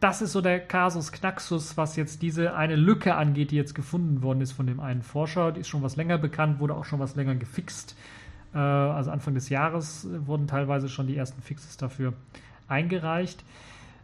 [0.00, 4.22] das ist so der Kasus Knaxus, was jetzt diese eine Lücke angeht, die jetzt gefunden
[4.22, 5.52] worden ist von dem einen Forscher.
[5.52, 7.96] Die ist schon was länger bekannt, wurde auch schon was länger gefixt.
[8.56, 12.14] Äh, also Anfang des Jahres wurden teilweise schon die ersten Fixes dafür
[12.68, 13.44] eingereicht.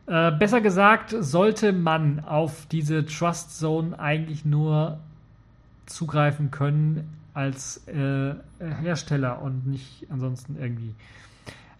[0.06, 4.98] Äh, besser gesagt, sollte man auf diese Trust Zone eigentlich nur
[5.86, 10.94] zugreifen können als äh, Hersteller und nicht ansonsten irgendwie.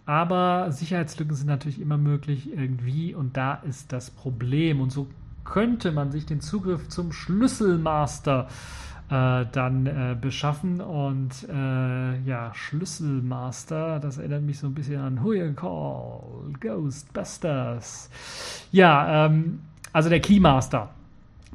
[0.05, 4.81] Aber Sicherheitslücken sind natürlich immer möglich irgendwie und da ist das Problem.
[4.81, 5.07] Und so
[5.45, 8.82] könnte man sich den Zugriff zum Schlüsselmaster äh,
[9.13, 10.81] äh, dann äh, beschaffen.
[10.81, 18.09] Und äh, ja, Schlüsselmaster, das erinnert mich so ein bisschen an Who Call, Ghostbusters.
[18.71, 19.61] Ja, ähm,
[19.91, 20.89] also der Keymaster.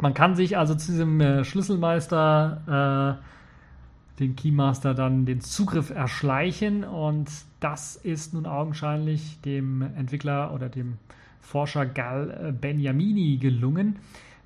[0.00, 6.84] Man kann sich also zu diesem äh, Schlüsselmeister, äh, den Keymaster, dann den Zugriff erschleichen.
[6.84, 7.28] Und
[7.58, 10.98] das ist nun augenscheinlich dem Entwickler oder dem
[11.40, 13.96] Forscher Gal Beniamini gelungen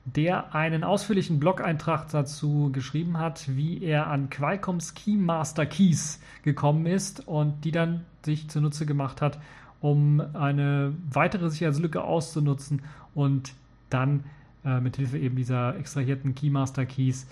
[0.04, 7.26] der einen ausführlichen Blog-Eintrag dazu geschrieben hat, wie er an Qualcomms Keymaster Keys gekommen ist
[7.28, 9.38] und die dann sich zunutze gemacht hat,
[9.80, 12.82] um eine weitere Sicherheitslücke auszunutzen
[13.14, 13.54] und
[13.90, 14.24] dann
[14.64, 17.28] äh, mit Hilfe eben dieser extrahierten Keymaster Keys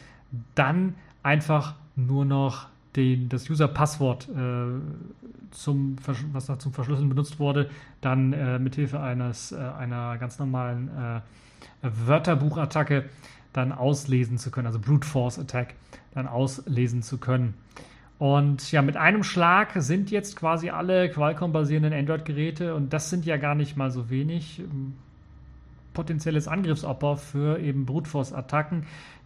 [0.55, 4.67] dann einfach nur noch den, das User-Passwort, äh,
[6.33, 11.21] was da zum Verschlüsseln benutzt wurde, dann äh, mithilfe eines, äh, einer ganz normalen äh,
[11.83, 13.09] Wörterbuchattacke
[13.53, 15.75] dann auslesen zu können, also Brute Force Attack
[16.15, 17.55] dann auslesen zu können.
[18.19, 23.39] Und ja, mit einem Schlag sind jetzt quasi alle Qualcomm-basierenden Android-Geräte, und das sind ja
[23.39, 24.95] gar nicht mal so wenig, ähm,
[25.95, 28.85] potenzielles Angriffsopfer für eben Brute Force-Attacken,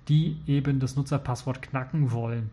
[0.08, 2.50] die eben das Nutzerpasswort knacken wollen.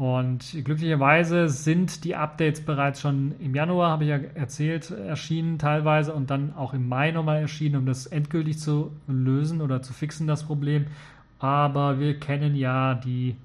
[0.00, 6.14] Und glücklicherweise sind die Updates bereits schon im Januar, habe ich ja erzählt, erschienen teilweise
[6.14, 10.26] und dann auch im Mai nochmal erschienen, um das endgültig zu lösen oder zu fixen,
[10.26, 10.86] das Problem.
[11.38, 13.36] Aber wir kennen ja die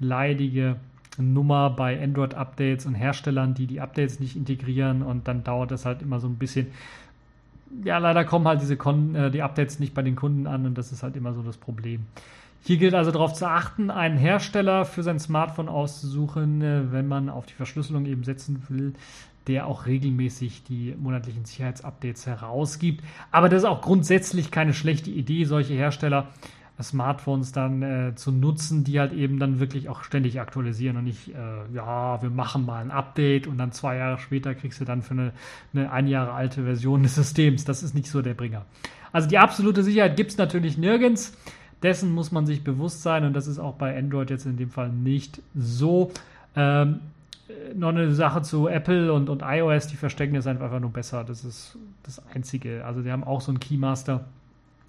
[0.00, 0.80] leidige
[1.16, 6.02] Nummer bei Android-Updates und Herstellern, die die Updates nicht integrieren und dann dauert das halt
[6.02, 6.66] immer so ein bisschen.
[7.84, 10.76] Ja, leider kommen halt diese Kon äh, die Updates nicht bei den Kunden an und
[10.76, 12.06] das ist halt immer so das Problem.
[12.62, 17.28] Hier gilt also darauf zu achten, einen Hersteller für sein Smartphone auszusuchen, äh, wenn man
[17.28, 18.92] auf die Verschlüsselung eben setzen will,
[19.46, 23.02] der auch regelmäßig die monatlichen Sicherheitsupdates herausgibt.
[23.30, 26.28] Aber das ist auch grundsätzlich keine schlechte Idee, solche Hersteller
[26.82, 31.28] Smartphones dann äh, zu nutzen, die halt eben dann wirklich auch ständig aktualisieren und nicht,
[31.28, 35.02] äh, ja, wir machen mal ein Update und dann zwei Jahre später kriegst du dann
[35.02, 35.32] für eine,
[35.74, 37.64] eine ein Jahre alte Version des Systems.
[37.64, 38.64] Das ist nicht so der Bringer.
[39.12, 41.36] Also die absolute Sicherheit gibt es natürlich nirgends.
[41.82, 44.70] Dessen muss man sich bewusst sein und das ist auch bei Android jetzt in dem
[44.70, 46.12] Fall nicht so.
[46.56, 47.00] Ähm,
[47.74, 51.24] noch eine Sache zu Apple und, und iOS, die verstecken das einfach nur besser.
[51.24, 52.84] Das ist das Einzige.
[52.84, 54.24] Also die haben auch so einen Keymaster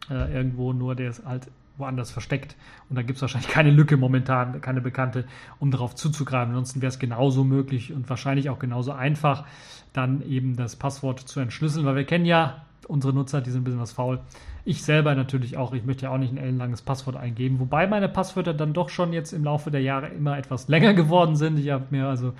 [0.09, 2.55] äh, irgendwo, nur der ist halt woanders versteckt.
[2.89, 5.25] Und da gibt es wahrscheinlich keine Lücke momentan, keine bekannte,
[5.59, 6.49] um darauf zuzugreifen.
[6.49, 9.45] Ansonsten wäre es genauso möglich und wahrscheinlich auch genauso einfach,
[9.93, 13.63] dann eben das Passwort zu entschlüsseln, weil wir kennen ja unsere Nutzer, die sind ein
[13.63, 14.19] bisschen was faul.
[14.63, 15.73] Ich selber natürlich auch.
[15.73, 17.59] Ich möchte ja auch nicht ein ellenlanges Passwort eingeben.
[17.59, 21.35] Wobei meine Passwörter dann doch schon jetzt im Laufe der Jahre immer etwas länger geworden
[21.35, 21.57] sind.
[21.59, 22.33] Ich habe mir also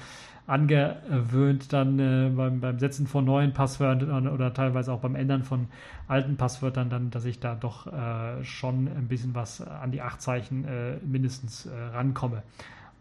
[0.48, 5.68] angewöhnt, dann äh, beim, beim Setzen von neuen Passwörtern oder teilweise auch beim Ändern von
[6.08, 10.22] alten Passwörtern, dann, dass ich da doch äh, schon ein bisschen was an die acht
[10.22, 12.44] Zeichen äh, mindestens äh, rankomme,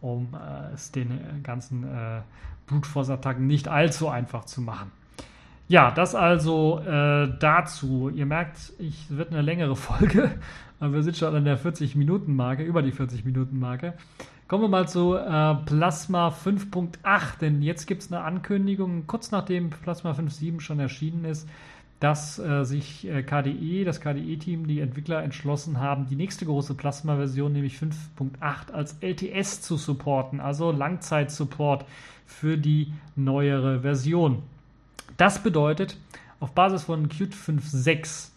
[0.00, 2.20] um äh, es den ganzen äh,
[2.66, 4.92] Brute Force-Attacken nicht allzu einfach zu machen.
[5.70, 8.10] Ja, das also äh, dazu.
[8.12, 10.32] Ihr merkt, es wird eine längere Folge.
[10.80, 13.94] Aber wir sind schon an der 40-Minuten-Marke, über die 40-Minuten-Marke.
[14.48, 19.70] Kommen wir mal zu äh, Plasma 5.8, denn jetzt gibt es eine Ankündigung, kurz nachdem
[19.70, 21.48] Plasma 5.7 schon erschienen ist,
[22.00, 27.52] dass äh, sich äh, KDE, das KDE-Team, die Entwickler entschlossen haben, die nächste große Plasma-Version,
[27.52, 31.84] nämlich 5.8, als LTS zu supporten, also Langzeit-Support
[32.26, 34.42] für die neuere Version.
[35.20, 35.98] Das bedeutet,
[36.40, 38.30] auf Basis von Qt 5.6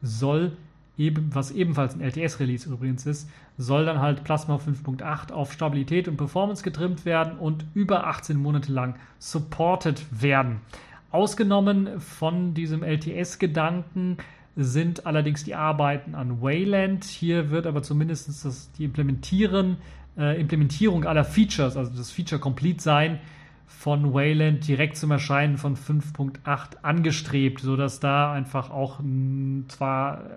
[0.00, 0.56] soll
[0.96, 3.28] eben, was ebenfalls ein LTS-Release übrigens ist,
[3.58, 8.70] soll dann halt Plasma 5.8 auf Stabilität und Performance getrimmt werden und über 18 Monate
[8.70, 10.60] lang supported werden.
[11.10, 14.18] Ausgenommen von diesem LTS-Gedanken
[14.54, 17.02] sind allerdings die Arbeiten an Wayland.
[17.06, 19.78] Hier wird aber zumindest das, die Implementieren,
[20.16, 23.18] äh, Implementierung aller Features, also das Feature Complete sein,
[23.78, 30.28] von Wayland direkt zum Erscheinen von 5.8 angestrebt, sodass da einfach auch hm, zwar äh,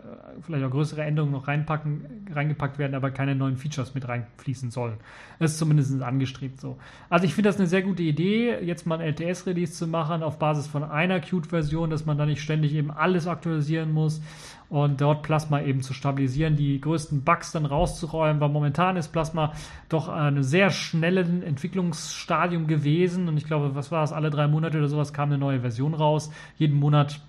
[0.42, 4.98] vielleicht auch größere Änderungen noch reinpacken, reingepackt werden, aber keine neuen Features mit reinfließen sollen.
[5.40, 6.78] Das ist zumindest angestrebt so.
[7.10, 10.40] Also ich finde das eine sehr gute Idee, jetzt mal ein LTS-Release zu machen auf
[10.40, 14.22] Basis von einer Qt-Version, dass man da nicht ständig eben alles aktualisieren muss
[14.74, 19.54] und dort Plasma eben zu stabilisieren, die größten Bugs dann rauszuräumen, weil momentan ist Plasma
[19.88, 23.28] doch ein sehr schnelles Entwicklungsstadium gewesen.
[23.28, 25.94] Und ich glaube, was war es, alle drei Monate oder sowas kam eine neue Version
[25.94, 27.22] raus, jeden Monat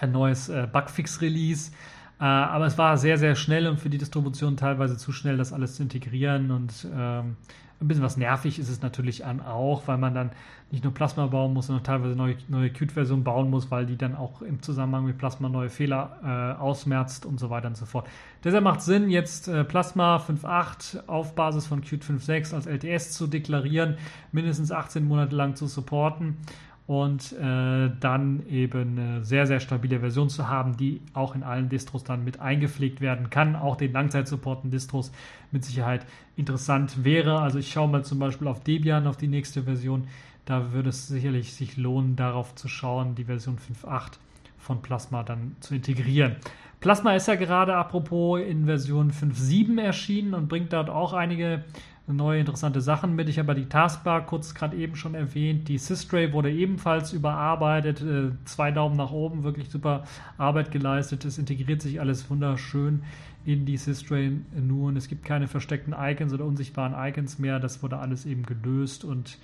[0.00, 1.70] ein neues äh, Bugfix-Release.
[2.18, 5.52] Äh, aber es war sehr, sehr schnell und für die Distribution teilweise zu schnell, das
[5.52, 6.50] alles zu integrieren.
[6.50, 7.36] Und ähm,
[7.80, 10.30] ein bisschen was nervig ist es natürlich an auch, weil man dann
[10.70, 14.16] nicht nur Plasma bauen muss, sondern teilweise neue, neue Qt-Versionen bauen muss, weil die dann
[14.16, 18.08] auch im Zusammenhang mit Plasma neue Fehler äh, ausmerzt und so weiter und so fort.
[18.42, 23.26] Deshalb macht Sinn, jetzt äh, Plasma 5.8 auf Basis von Qt 5.6 als LTS zu
[23.26, 23.98] deklarieren,
[24.32, 26.38] mindestens 18 Monate lang zu supporten
[26.86, 31.70] und äh, dann eben eine sehr, sehr stabile Version zu haben, die auch in allen
[31.70, 33.56] Distros dann mit eingepflegt werden kann.
[33.56, 35.10] Auch den Langzeitsupporten Distros
[35.50, 36.04] mit Sicherheit
[36.36, 37.40] interessant wäre.
[37.40, 40.08] Also ich schaue mal zum Beispiel auf Debian, auf die nächste Version.
[40.44, 44.18] Da würde es sicherlich sich lohnen, darauf zu schauen, die Version 5.8
[44.58, 46.36] von Plasma dann zu integrieren.
[46.80, 51.64] Plasma ist ja gerade apropos in Version 5.7 erschienen und bringt dort auch einige
[52.06, 53.28] neue interessante Sachen mit.
[53.28, 55.68] Ich habe die Taskbar kurz gerade eben schon erwähnt.
[55.68, 58.02] Die Systray wurde ebenfalls überarbeitet.
[58.02, 60.04] Äh, zwei Daumen nach oben, wirklich super
[60.36, 61.24] Arbeit geleistet.
[61.24, 63.02] Es integriert sich alles wunderschön
[63.46, 67.58] in die Systray nur und es gibt keine versteckten Icons oder unsichtbaren Icons mehr.
[67.58, 69.38] Das wurde alles eben gelöst und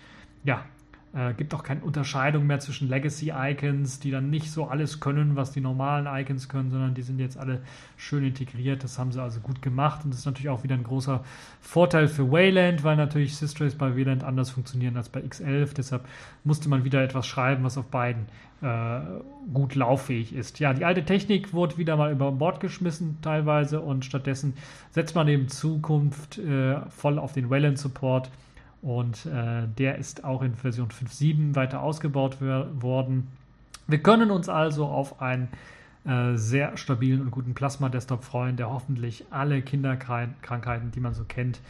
[0.44, 0.64] ja,
[1.12, 5.50] äh, gibt auch keine Unterscheidung mehr zwischen Legacy-Icons, die dann nicht so alles können, was
[5.50, 7.62] die normalen Icons können, sondern die sind jetzt alle
[7.96, 8.84] schön integriert.
[8.84, 11.24] Das haben sie also gut gemacht und das ist natürlich auch wieder ein großer
[11.61, 15.74] Vorteil für Wayland, weil natürlich Systrays bei Wayland anders funktionieren als bei X11.
[15.74, 16.04] Deshalb
[16.44, 18.26] musste man wieder etwas schreiben, was auf beiden
[18.62, 19.00] äh,
[19.52, 20.61] gut lauffähig ist.
[20.61, 24.54] Ja, die alte Technik wurde wieder mal über Bord geschmissen teilweise und stattdessen
[24.92, 28.30] setzt man in Zukunft äh, voll auf den Wayland-Support
[28.83, 33.28] und äh, der ist auch in Version 5.7 weiter ausgebaut worden.
[33.87, 35.49] Wir können uns also auf einen
[36.05, 41.61] äh, sehr stabilen und guten Plasma-Desktop freuen, der hoffentlich alle Kinderkrankheiten, die man so kennt,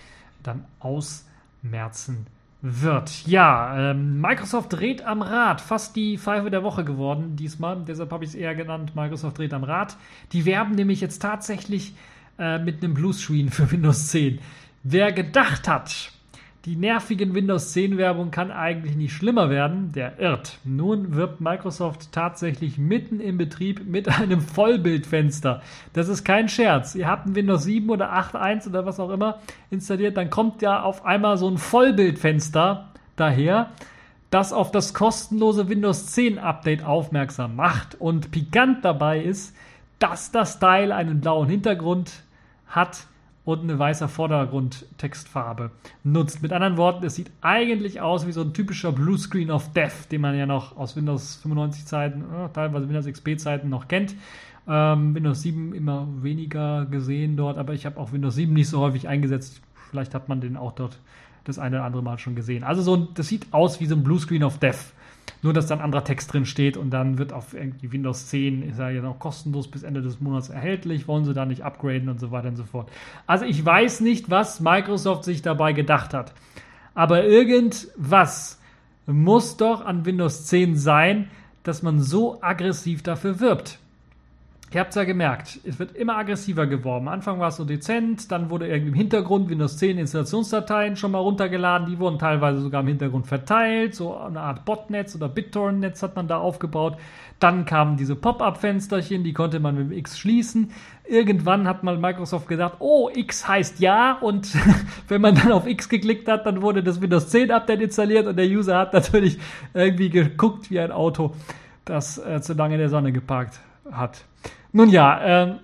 [0.43, 2.27] dann ausmerzen
[2.63, 3.27] wird.
[3.27, 5.61] Ja, ähm, Microsoft dreht am Rad.
[5.61, 7.83] Fast die Pfeife der Woche geworden diesmal.
[7.87, 9.97] Deshalb habe ich es eher genannt, Microsoft dreht am Rad.
[10.33, 11.95] Die werben nämlich jetzt tatsächlich
[12.39, 14.39] äh, mit einem Bluescreen für Windows 10.
[14.83, 16.13] Wer gedacht hat,
[16.67, 20.59] die nervigen Windows 10 Werbung kann eigentlich nicht schlimmer werden, der irrt.
[20.65, 25.63] Nun wirbt Microsoft tatsächlich mitten im Betrieb mit einem Vollbildfenster.
[25.95, 26.95] Das ist kein Scherz.
[26.95, 29.39] Ihr habt ein Windows 7 oder 8.1 oder was auch immer
[29.71, 33.71] installiert, dann kommt ja auf einmal so ein Vollbildfenster daher,
[34.29, 37.99] das auf das kostenlose Windows 10 Update aufmerksam macht.
[37.99, 39.57] Und pikant dabei ist,
[39.99, 42.23] dass das Teil einen blauen Hintergrund
[42.67, 43.07] hat
[43.53, 45.71] und eine weiße Vordergrundtextfarbe
[46.05, 46.43] nutzt.
[46.43, 50.21] Mit anderen Worten, es sieht eigentlich aus wie so ein typischer Bluescreen of Death, den
[50.21, 54.15] man ja noch aus Windows 95 Zeiten, äh, teilweise Windows XP Zeiten noch kennt.
[54.69, 58.81] Ähm, Windows 7 immer weniger gesehen dort, aber ich habe auch Windows 7 nicht so
[58.81, 59.61] häufig eingesetzt.
[59.91, 60.99] Vielleicht hat man den auch dort
[61.45, 62.63] das eine oder andere Mal schon gesehen.
[62.63, 64.93] Also so, das sieht aus wie so ein Bluescreen of Death.
[65.43, 68.79] Nur, dass dann anderer Text drin steht und dann wird auf irgendwie Windows 10, ist
[68.79, 72.31] ja noch kostenlos bis Ende des Monats erhältlich, wollen sie da nicht upgraden und so
[72.31, 72.91] weiter und so fort.
[73.27, 76.35] Also ich weiß nicht, was Microsoft sich dabei gedacht hat.
[76.95, 78.61] Aber irgendwas
[79.07, 81.31] muss doch an Windows 10 sein,
[81.63, 83.80] dass man so aggressiv dafür wirbt.
[84.73, 87.09] Ihr habt es ja gemerkt, es wird immer aggressiver geworben.
[87.09, 91.11] Am Anfang war es so dezent, dann wurde irgendwie im Hintergrund Windows 10 Installationsdateien schon
[91.11, 96.05] mal runtergeladen, die wurden teilweise sogar im Hintergrund verteilt, so eine Art Botnetz oder BitTorrent-Netz
[96.05, 96.99] hat man da aufgebaut.
[97.41, 100.71] Dann kamen diese Pop-up-Fensterchen, die konnte man mit dem X schließen.
[101.05, 104.53] Irgendwann hat mal Microsoft gesagt, oh, X heißt ja und
[105.09, 108.37] wenn man dann auf X geklickt hat, dann wurde das Windows 10 Update installiert und
[108.37, 109.37] der User hat natürlich
[109.75, 111.35] irgendwie geguckt wie ein Auto,
[111.85, 113.59] das äh, zu lange in der Sonne geparkt
[113.91, 114.25] hat.
[114.73, 115.55] Nun ja, ähm,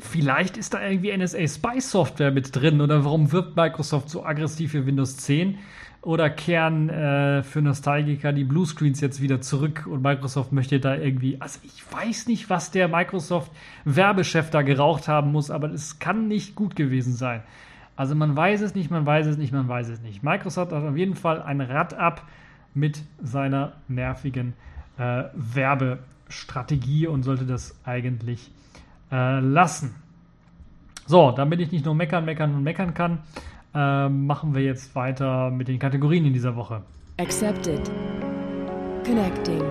[0.00, 4.72] vielleicht ist da irgendwie NSA Spy Software mit drin oder warum wirbt Microsoft so aggressiv
[4.72, 5.58] für Windows 10?
[6.02, 11.40] Oder kehren äh, für Nostalgiker die Bluescreens jetzt wieder zurück und Microsoft möchte da irgendwie,
[11.40, 13.50] also ich weiß nicht, was der Microsoft
[13.84, 17.42] Werbechef da geraucht haben muss, aber es kann nicht gut gewesen sein.
[17.96, 20.22] Also man weiß es nicht, man weiß es nicht, man weiß es nicht.
[20.22, 22.22] Microsoft hat auf jeden Fall ein Rad ab
[22.74, 24.54] mit seiner nervigen
[24.98, 25.98] äh, Werbe
[26.28, 28.50] Strategie und sollte das eigentlich
[29.10, 29.94] äh, lassen.
[31.06, 33.20] So, damit ich nicht nur meckern, meckern und meckern kann,
[33.74, 36.82] äh, machen wir jetzt weiter mit den Kategorien in dieser Woche.
[37.18, 37.90] Accepted.
[39.04, 39.62] Connecting.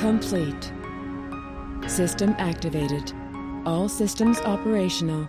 [0.00, 0.72] Complete.
[1.86, 3.14] System activated.
[3.66, 5.28] All systems operational.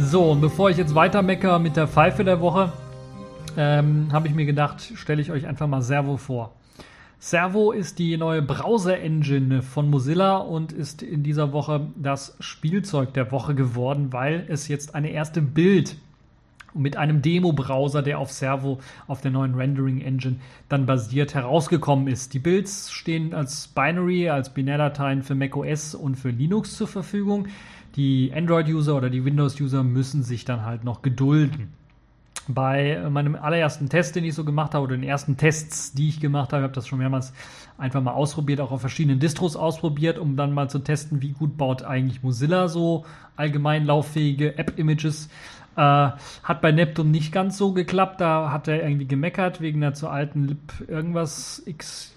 [0.00, 2.72] So, und bevor ich jetzt weiter mecker mit der Pfeife der Woche,
[3.56, 6.52] ähm, habe ich mir gedacht, stelle ich euch einfach mal Servo vor.
[7.18, 13.32] Servo ist die neue Browser-Engine von Mozilla und ist in dieser Woche das Spielzeug der
[13.32, 15.96] Woche geworden, weil es jetzt eine erste Bild
[16.74, 18.78] mit einem Demo-Browser, der auf Servo,
[19.08, 20.36] auf der neuen Rendering-Engine
[20.68, 22.34] dann basiert, herausgekommen ist.
[22.34, 27.48] Die Builds stehen als Binary, als Binärdateien für macOS und für Linux zur Verfügung.
[27.98, 31.72] Die Android-User oder die Windows-User müssen sich dann halt noch gedulden.
[32.46, 36.20] Bei meinem allerersten Test, den ich so gemacht habe, oder den ersten Tests, die ich
[36.20, 37.32] gemacht habe, habe das schon mehrmals
[37.76, 41.56] einfach mal ausprobiert, auch auf verschiedenen Distros ausprobiert, um dann mal zu testen, wie gut
[41.56, 45.28] baut eigentlich Mozilla so allgemein lauffähige App-Images.
[45.74, 49.94] Äh, hat bei Neptune nicht ganz so geklappt, da hat er irgendwie gemeckert wegen der
[49.94, 52.14] zu alten Lib irgendwas X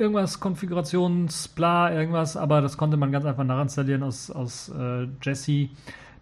[0.00, 5.68] irgendwas Konfigurations, bla, irgendwas, aber das konnte man ganz einfach nachinstallieren aus, aus äh, Jesse.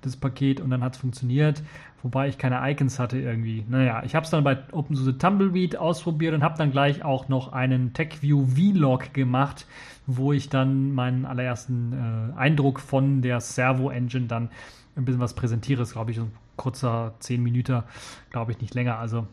[0.03, 1.63] das Paket, und dann hat es funktioniert,
[2.03, 3.65] wobei ich keine Icons hatte irgendwie.
[3.69, 7.53] Naja, ich habe es dann bei OpenSUSE Tumbleweed ausprobiert und habe dann gleich auch noch
[7.53, 9.67] einen TechView Vlog gemacht,
[10.07, 14.51] wo ich dann meinen allerersten äh, Eindruck von der Servo-Engine dann
[14.97, 15.81] ein bisschen was präsentiere.
[15.81, 17.83] Das glaube ich, so ein kurzer 10 Minuten,
[18.31, 18.99] glaube ich, nicht länger.
[18.99, 19.27] Also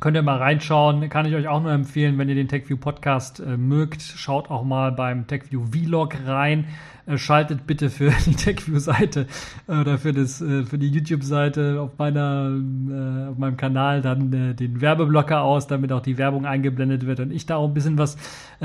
[0.00, 3.40] Könnt ihr mal reinschauen, kann ich euch auch nur empfehlen, wenn ihr den TechView Podcast
[3.40, 4.02] äh, mögt.
[4.02, 6.66] Schaut auch mal beim TechView Vlog rein.
[7.06, 9.26] Äh, schaltet bitte für die TechView-Seite
[9.68, 14.32] äh, oder für, das, äh, für die YouTube-Seite auf, meiner, äh, auf meinem Kanal dann
[14.32, 17.74] äh, den Werbeblocker aus, damit auch die Werbung eingeblendet wird und ich da auch ein
[17.74, 18.16] bisschen was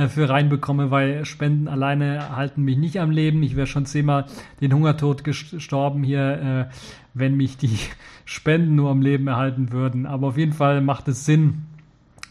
[0.07, 3.43] für reinbekomme, weil Spenden alleine halten mich nicht am Leben.
[3.43, 4.25] Ich wäre schon zehnmal
[4.61, 6.69] den Hungertod gestorben hier
[7.13, 7.77] wenn mich die
[8.25, 10.05] Spenden nur am Leben erhalten würden.
[10.05, 11.65] Aber auf jeden Fall macht es Sinn,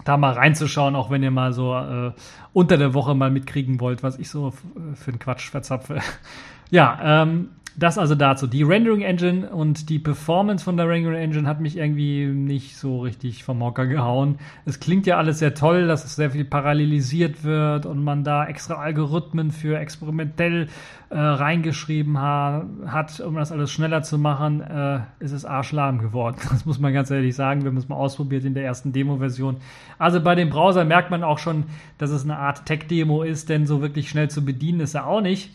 [0.04, 2.12] da mal reinzuschauen, auch wenn ihr mal so äh,
[2.52, 4.52] unter der Woche mal mitkriegen wollt, was ich so
[4.94, 6.00] für einen Quatsch verzapfe.
[6.70, 8.46] ja, ähm, das also dazu.
[8.46, 13.00] Die Rendering Engine und die Performance von der Rendering Engine hat mich irgendwie nicht so
[13.00, 14.38] richtig vom Hocker gehauen.
[14.64, 18.46] Es klingt ja alles sehr toll, dass es sehr viel parallelisiert wird und man da
[18.46, 20.68] extra Algorithmen für experimentell
[21.10, 24.60] äh, reingeschrieben ha hat, um das alles schneller zu machen.
[24.60, 26.36] Äh, ist es arschlahm geworden.
[26.50, 27.62] Das muss man ganz ehrlich sagen.
[27.62, 29.56] Wir haben es mal ausprobiert in der ersten Demo-Version.
[29.98, 31.64] Also bei dem Browser merkt man auch schon,
[31.98, 35.20] dass es eine Art Tech-Demo ist, denn so wirklich schnell zu bedienen ist er auch
[35.20, 35.50] nicht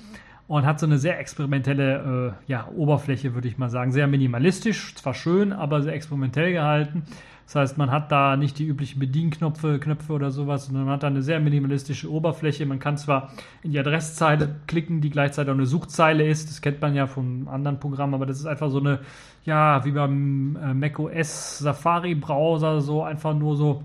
[0.48, 3.92] und hat so eine sehr experimentelle äh, ja, Oberfläche, würde ich mal sagen.
[3.92, 7.04] Sehr minimalistisch, zwar schön, aber sehr experimentell gehalten.
[7.46, 11.04] Das heißt, man hat da nicht die üblichen Bedienknöpfe Knöpfe oder sowas, sondern man hat
[11.04, 12.66] da eine sehr minimalistische Oberfläche.
[12.66, 13.32] Man kann zwar
[13.62, 16.50] in die Adresszeile klicken, die gleichzeitig auch eine Suchzeile ist.
[16.50, 19.00] Das kennt man ja von anderen Programmen, aber das ist einfach so eine,
[19.46, 23.84] ja, wie beim äh, macOS Safari Browser, so einfach nur so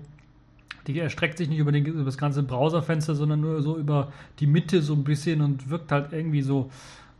[0.87, 4.47] die erstreckt sich nicht über, den, über das ganze Browserfenster, sondern nur so über die
[4.47, 6.69] Mitte so ein bisschen und wirkt halt irgendwie so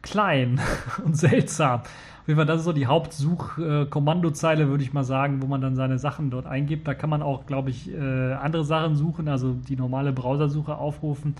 [0.01, 0.59] klein
[1.05, 1.81] und seltsam.
[1.81, 5.75] Auf jeden Fall, das ist so die Hauptsuch-Kommandozeile, würde ich mal sagen, wo man dann
[5.75, 6.87] seine Sachen dort eingibt.
[6.87, 11.35] Da kann man auch, glaube ich, äh, andere Sachen suchen, also die normale Browsersuche aufrufen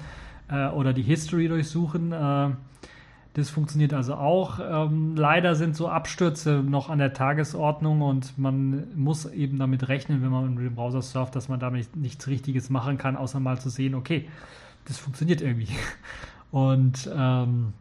[0.50, 2.14] äh, oder die History durchsuchen.
[3.34, 4.60] Das funktioniert also auch.
[4.60, 10.22] Ähm, leider sind so Abstürze noch an der Tagesordnung und man muss eben damit rechnen,
[10.22, 13.70] wenn man dem Browser surft, dass man damit nichts Richtiges machen kann, außer mal zu
[13.70, 14.28] sehen, okay,
[14.86, 15.70] das funktioniert irgendwie.
[16.52, 17.72] Und ähm,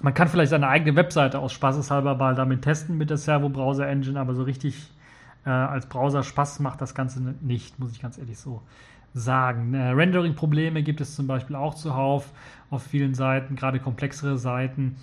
[0.00, 3.86] man kann vielleicht seine eigene Webseite aus Spaßeshalber mal damit testen mit der Servo Browser
[3.86, 4.90] Engine, aber so richtig
[5.44, 8.62] äh, als Browser Spaß macht das Ganze nicht, muss ich ganz ehrlich so
[9.14, 9.74] sagen.
[9.74, 12.30] Äh, Rendering-Probleme gibt es zum Beispiel auch zuhauf
[12.70, 14.96] auf vielen Seiten, gerade komplexere Seiten.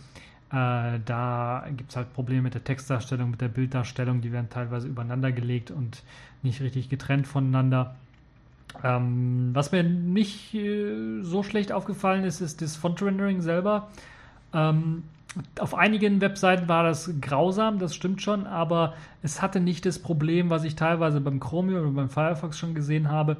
[0.49, 4.21] Äh, da gibt es halt Probleme mit der Textdarstellung, mit der Bilddarstellung.
[4.21, 6.03] Die werden teilweise übereinander gelegt und
[6.41, 7.95] nicht richtig getrennt voneinander.
[8.83, 13.89] Ähm, was mir nicht äh, so schlecht aufgefallen ist, ist das Font-Rendering selber.
[14.53, 15.03] Ähm,
[15.59, 20.49] auf einigen Webseiten war das grausam, das stimmt schon, aber es hatte nicht das Problem,
[20.49, 23.37] was ich teilweise beim Chromium oder beim Firefox schon gesehen habe,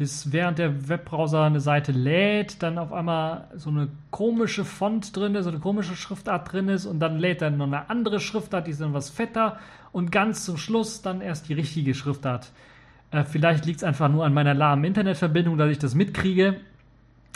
[0.00, 5.34] dass während der Webbrowser eine Seite lädt, dann auf einmal so eine komische Font drin
[5.34, 8.66] ist, so eine komische Schriftart drin ist und dann lädt dann noch eine andere Schriftart,
[8.66, 9.58] die ist dann was fetter
[9.92, 12.50] und ganz zum Schluss dann erst die richtige Schriftart.
[13.10, 16.56] Äh, vielleicht liegt es einfach nur an meiner lahmen Internetverbindung, dass ich das mitkriege,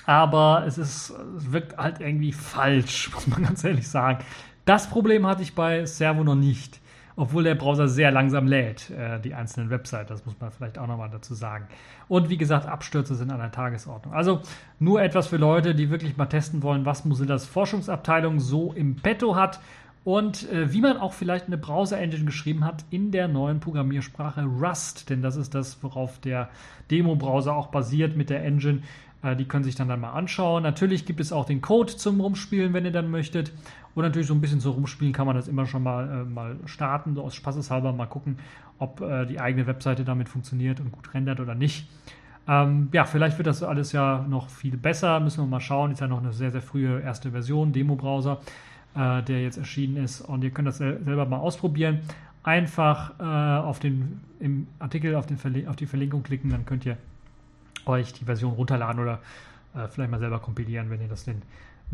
[0.06, 4.24] aber es ist, es wirkt halt irgendwie falsch, muss man ganz ehrlich sagen.
[4.64, 6.80] Das Problem hatte ich bei Servo noch nicht
[7.16, 10.08] obwohl der Browser sehr langsam lädt, äh, die einzelnen Websites.
[10.08, 11.66] Das muss man vielleicht auch nochmal dazu sagen.
[12.08, 14.14] Und wie gesagt, Abstürze sind an der Tagesordnung.
[14.14, 14.40] Also
[14.78, 19.36] nur etwas für Leute, die wirklich mal testen wollen, was Mozillas Forschungsabteilung so im Petto
[19.36, 19.60] hat
[20.04, 25.08] und äh, wie man auch vielleicht eine Browser-Engine geschrieben hat in der neuen Programmiersprache Rust.
[25.08, 26.50] Denn das ist das, worauf der
[26.90, 28.82] Demo-Browser auch basiert mit der Engine.
[29.22, 30.62] Äh, die können sich dann, dann mal anschauen.
[30.62, 33.52] Natürlich gibt es auch den Code zum Rumspielen, wenn ihr dann möchtet.
[33.95, 36.57] Und natürlich so ein bisschen so rumspielen kann man das immer schon mal, äh, mal
[36.66, 38.38] starten, so aus Spaßeshalber mal gucken,
[38.78, 41.88] ob äh, die eigene Webseite damit funktioniert und gut rendert oder nicht.
[42.47, 45.92] Ähm, ja, vielleicht wird das alles ja noch viel besser, müssen wir mal schauen.
[45.92, 48.40] Ist ja noch eine sehr, sehr frühe erste Version, Demo-Browser,
[48.95, 50.20] äh, der jetzt erschienen ist.
[50.20, 52.01] Und ihr könnt das sel selber mal ausprobieren.
[52.42, 55.38] Einfach äh, auf den, im Artikel auf, den
[55.68, 56.99] auf die Verlinkung klicken, dann könnt ihr
[57.86, 59.20] euch die Version runterladen oder
[59.74, 61.40] äh, vielleicht mal selber kompilieren, wenn ihr das denn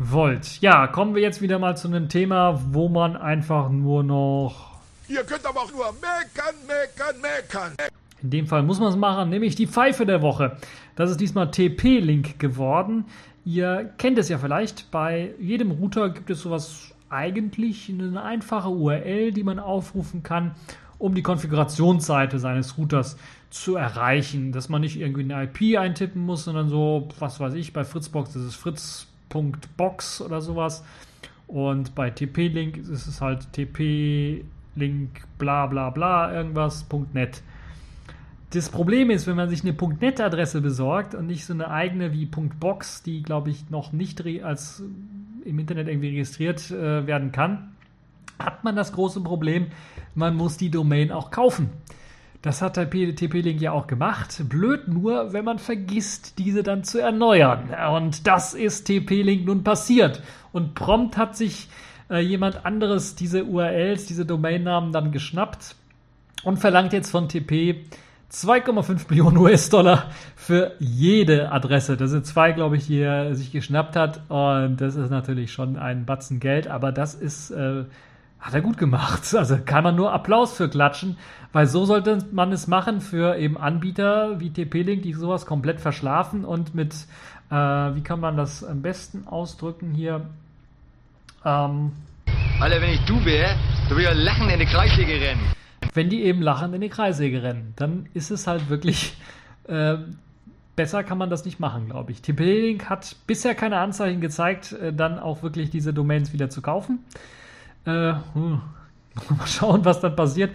[0.09, 0.61] wollt.
[0.61, 4.79] Ja, kommen wir jetzt wieder mal zu einem Thema, wo man einfach nur noch.
[5.07, 7.91] Ihr könnt aber auch nur meckern, meckern, meckern.
[8.23, 10.57] In dem Fall muss man es machen, nämlich die Pfeife der Woche.
[10.95, 13.05] Das ist diesmal TP-Link geworden.
[13.43, 19.31] Ihr kennt es ja vielleicht, bei jedem Router gibt es sowas eigentlich, eine einfache URL,
[19.31, 20.55] die man aufrufen kann,
[20.97, 23.17] um die Konfigurationsseite seines Routers
[23.49, 24.51] zu erreichen.
[24.51, 28.35] Dass man nicht irgendwie eine IP eintippen muss, sondern so, was weiß ich, bei Fritzbox
[28.35, 28.55] ist es
[29.31, 30.83] fritz.box oder sowas.
[31.47, 37.41] Und bei TP-Link ist es halt TP-Link bla bla bla irgendwas.net.
[38.51, 42.25] Das Problem ist, wenn man sich eine .net-Adresse besorgt und nicht so eine eigene wie
[42.25, 44.83] .box, die glaube ich noch nicht als
[45.45, 47.71] im Internet irgendwie registriert äh, werden kann,
[48.37, 49.67] hat man das große Problem,
[50.15, 51.69] man muss die Domain auch kaufen.
[52.41, 54.41] Das hat der TP-Link ja auch gemacht.
[54.49, 57.69] Blöd nur, wenn man vergisst, diese dann zu erneuern.
[57.95, 60.23] Und das ist TP-Link nun passiert.
[60.51, 61.69] Und prompt hat sich
[62.09, 65.75] äh, jemand anderes diese URLs, diese Domainnamen dann geschnappt
[66.43, 67.85] und verlangt jetzt von TP
[68.31, 71.97] 2,5 Millionen US-Dollar für jede Adresse.
[71.97, 74.21] Das sind zwei, glaube ich, die er sich geschnappt hat.
[74.29, 77.83] Und das ist natürlich schon ein Batzen Geld, aber das ist, äh,
[78.41, 79.23] hat er gut gemacht.
[79.33, 81.17] Also kann man nur Applaus für klatschen,
[81.53, 86.43] weil so sollte man es machen für eben Anbieter wie TP-Link, die sowas komplett verschlafen
[86.43, 86.93] und mit,
[87.49, 90.25] äh, wie kann man das am besten ausdrücken hier?
[91.45, 91.93] Ähm,
[92.59, 93.55] Alter, wenn ich du wäre,
[93.89, 95.51] du würdest ja lachen in die Kreissäge rennen
[95.93, 97.73] wenn die eben lachend in die Kreissäge rennen.
[97.75, 99.13] Dann ist es halt wirklich.
[99.67, 99.97] Äh,
[100.75, 102.21] besser kann man das nicht machen, glaube ich.
[102.21, 106.99] TP-Link hat bisher keine Anzeichen gezeigt, äh, dann auch wirklich diese Domains wieder zu kaufen.
[107.85, 108.61] Äh, hm,
[109.37, 110.51] mal schauen, was dann passiert.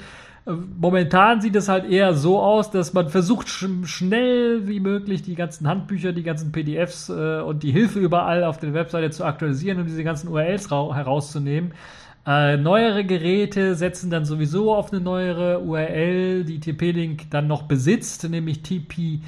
[0.47, 5.23] Äh, momentan sieht es halt eher so aus, dass man versucht, sch schnell wie möglich
[5.23, 9.25] die ganzen Handbücher, die ganzen PDFs äh, und die Hilfe überall auf der Webseite zu
[9.25, 11.73] aktualisieren und diese ganzen URLs herauszunehmen.
[12.27, 18.29] Äh, neuere Geräte setzen dann sowieso auf eine neuere URL, die TP-Link dann noch besitzt,
[18.29, 19.23] nämlich tpwifi.net,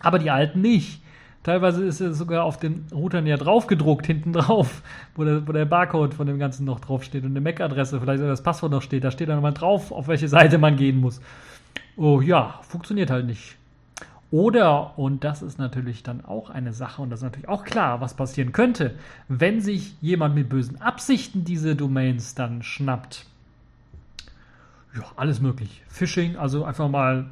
[0.00, 1.00] aber die alten nicht.
[1.44, 4.82] Teilweise ist es sogar auf den Routern ja drauf gedruckt, hinten drauf,
[5.14, 8.32] wo der, wo der Barcode von dem Ganzen noch draufsteht und eine MAC-Adresse, vielleicht sogar
[8.32, 9.04] das Passwort noch steht.
[9.04, 11.20] Da steht dann mal drauf, auf welche Seite man gehen muss.
[11.96, 13.56] Oh ja, funktioniert halt nicht.
[14.30, 18.00] Oder, und das ist natürlich dann auch eine Sache, und das ist natürlich auch klar,
[18.00, 18.94] was passieren könnte,
[19.28, 23.26] wenn sich jemand mit bösen Absichten diese Domains dann schnappt.
[24.96, 25.82] Ja, alles möglich.
[25.88, 27.26] Phishing, also einfach mal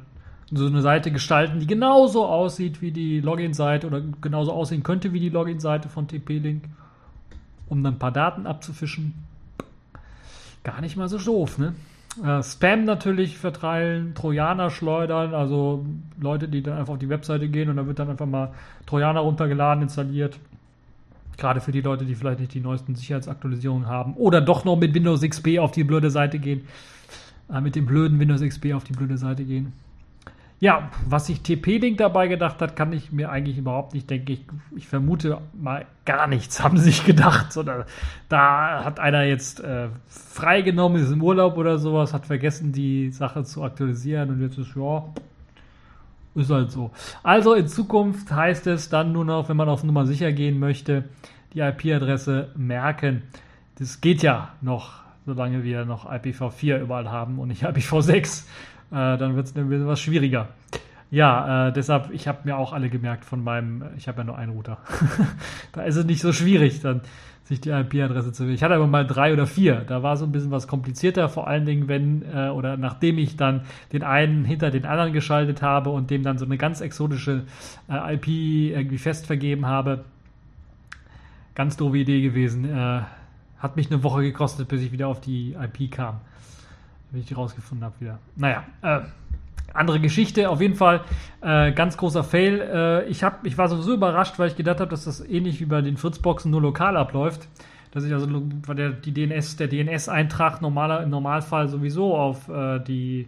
[0.51, 5.19] so eine Seite gestalten, die genauso aussieht wie die Login-Seite oder genauso aussehen könnte wie
[5.19, 6.65] die Login-Seite von TP-Link,
[7.69, 9.13] um dann ein paar Daten abzufischen.
[10.63, 11.73] Gar nicht mal so doof, ne?
[12.23, 15.85] Äh, Spam natürlich verteilen, Trojaner schleudern, also
[16.19, 18.53] Leute, die dann einfach auf die Webseite gehen und da wird dann einfach mal
[18.85, 20.37] Trojaner runtergeladen, installiert.
[21.37, 24.93] Gerade für die Leute, die vielleicht nicht die neuesten Sicherheitsaktualisierungen haben oder doch noch mit
[24.93, 26.67] Windows XP auf die blöde Seite gehen.
[27.51, 29.73] Äh, mit dem blöden Windows XP auf die blöde Seite gehen.
[30.63, 34.31] Ja, was sich TP-Link dabei gedacht hat, kann ich mir eigentlich überhaupt nicht denken.
[34.31, 34.45] Ich,
[34.77, 37.83] ich vermute mal gar nichts haben sie sich gedacht, sondern
[38.29, 43.43] da hat einer jetzt äh, freigenommen, ist im Urlaub oder sowas, hat vergessen, die Sache
[43.43, 45.03] zu aktualisieren und jetzt ist, ja,
[46.33, 46.91] ist halt so.
[47.23, 51.09] Also in Zukunft heißt es dann nur noch, wenn man auf Nummer sicher gehen möchte,
[51.53, 53.23] die IP-Adresse merken.
[53.79, 58.45] Das geht ja noch, solange wir noch IPv4 überall haben und nicht IPv6
[58.93, 60.49] äh, dann wird es ein bisschen was schwieriger.
[61.13, 64.37] Ja, äh, deshalb, ich habe mir auch alle gemerkt von meinem, ich habe ja nur
[64.37, 64.79] einen Router.
[65.71, 67.01] da ist es nicht so schwierig, dann
[67.43, 68.55] sich die IP-Adresse zu wählen.
[68.55, 69.83] Ich hatte aber mal drei oder vier.
[69.85, 73.35] Da war so ein bisschen was komplizierter, vor allen Dingen, wenn äh, oder nachdem ich
[73.35, 77.43] dann den einen hinter den anderen geschaltet habe und dem dann so eine ganz exotische
[77.89, 80.05] äh, IP irgendwie fest vergeben habe.
[81.53, 82.65] Ganz doofe Idee gewesen.
[82.65, 83.01] Äh,
[83.59, 86.21] hat mich eine Woche gekostet, bis ich wieder auf die IP kam
[87.13, 88.19] wenn ich die rausgefunden habe wieder.
[88.35, 89.01] Naja, äh,
[89.73, 90.49] andere Geschichte.
[90.49, 91.01] Auf jeden Fall
[91.41, 92.59] äh, ganz großer Fail.
[92.59, 95.65] Äh, ich, hab, ich war sowieso überrascht, weil ich gedacht habe, dass das ähnlich wie
[95.65, 97.47] bei den Fritzboxen nur lokal abläuft.
[97.91, 98.27] Dass ich also
[98.65, 103.27] weil der, die DNS, der DNS-Eintrag normaler, im Normalfall sowieso auf äh, die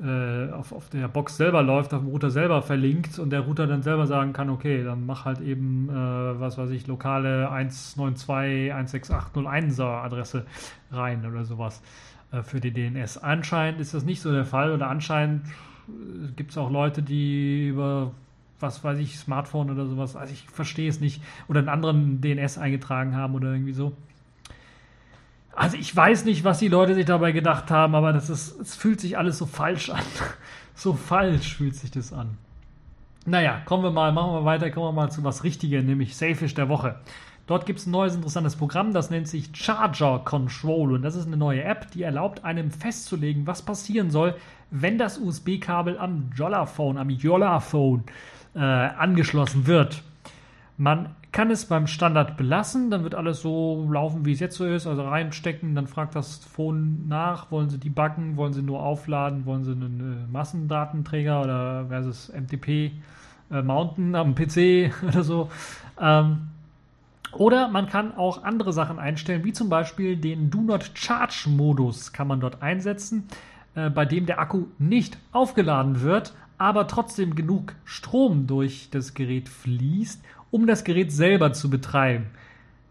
[0.00, 3.66] äh, auf, auf der Box selber läuft, auf dem Router selber verlinkt und der Router
[3.66, 10.04] dann selber sagen kann, okay, dann mach halt eben, äh, was weiß ich, lokale 192.168.01er
[10.04, 10.46] Adresse
[10.92, 11.82] rein oder sowas.
[12.30, 13.18] Äh, für die DNS.
[13.18, 15.46] Anscheinend ist das nicht so der Fall oder anscheinend
[15.88, 18.12] äh, gibt es auch Leute, die über
[18.60, 22.58] was weiß ich, Smartphone oder sowas, also ich verstehe es nicht, oder einen anderen DNS
[22.58, 23.92] eingetragen haben oder irgendwie so.
[25.54, 28.74] Also ich weiß nicht, was die Leute sich dabei gedacht haben, aber das ist, es
[28.74, 30.02] fühlt sich alles so falsch an.
[30.74, 32.36] so falsch fühlt sich das an.
[33.26, 36.54] Naja, kommen wir mal, machen wir weiter, kommen wir mal zu was Richtiges, nämlich Safish
[36.54, 36.96] der Woche.
[37.48, 41.26] Dort gibt es ein neues interessantes Programm, das nennt sich Charger Control und das ist
[41.26, 44.34] eine neue App, die erlaubt einem festzulegen, was passieren soll,
[44.70, 48.04] wenn das USB-Kabel am Jollaphone, am Jollaphone
[48.54, 50.02] äh, angeschlossen wird.
[50.76, 54.66] Man kann es beim Standard belassen, dann wird alles so laufen, wie es jetzt so
[54.66, 58.82] ist, also reinstecken, dann fragt das Phone nach, wollen sie die backen, wollen sie nur
[58.82, 62.92] aufladen, wollen sie einen äh, Massendatenträger oder versus MTP
[63.50, 65.48] äh, mounten am PC oder so.
[65.98, 66.48] Ähm,
[67.32, 72.12] Oder man kann auch andere Sachen einstellen, wie zum Beispiel den Do Not Charge Modus
[72.12, 73.28] kann man dort einsetzen,
[73.74, 79.48] äh, bei dem der Akku nicht aufgeladen wird, aber trotzdem genug Strom durch das Gerät
[79.48, 82.26] fließt, um das Gerät selber zu betreiben.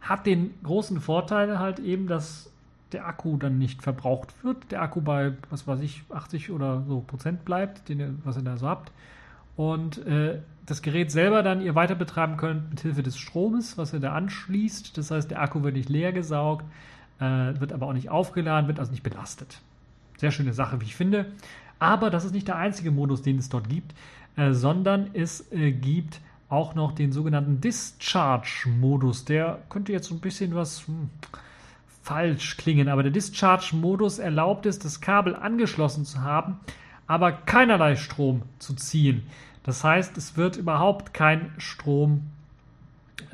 [0.02, 2.50] Hat den großen Vorteil halt eben, dass
[2.94, 7.02] der Akku dann nicht verbraucht wird, der Akku bei, was weiß ich, 80 oder so
[7.02, 8.92] Prozent bleibt, den was ihr da so habt.
[9.58, 13.94] Und äh, das Gerät selber dann ihr weiter betreiben könnt mit Hilfe des Stromes, was
[13.94, 14.98] ihr da anschließt.
[14.98, 16.66] Das heißt, der Akku wird nicht leer gesaugt,
[17.20, 19.62] äh, wird aber auch nicht aufgeladen, wird also nicht belastet.
[20.18, 21.32] Sehr schöne Sache, wie ich finde.
[21.80, 23.96] Aber das ist nicht der einzige Modus, den es dort gibt,
[24.36, 29.24] äh, sondern es äh, gibt auch noch den sogenannten Discharge-Modus.
[29.24, 31.10] Der könnte jetzt so ein bisschen was hm,
[32.04, 36.60] falsch klingen, aber der Discharge-Modus erlaubt es, das Kabel angeschlossen zu haben,
[37.06, 39.24] aber keinerlei Strom zu ziehen.
[39.68, 42.24] Das heißt, es wird überhaupt kein Strom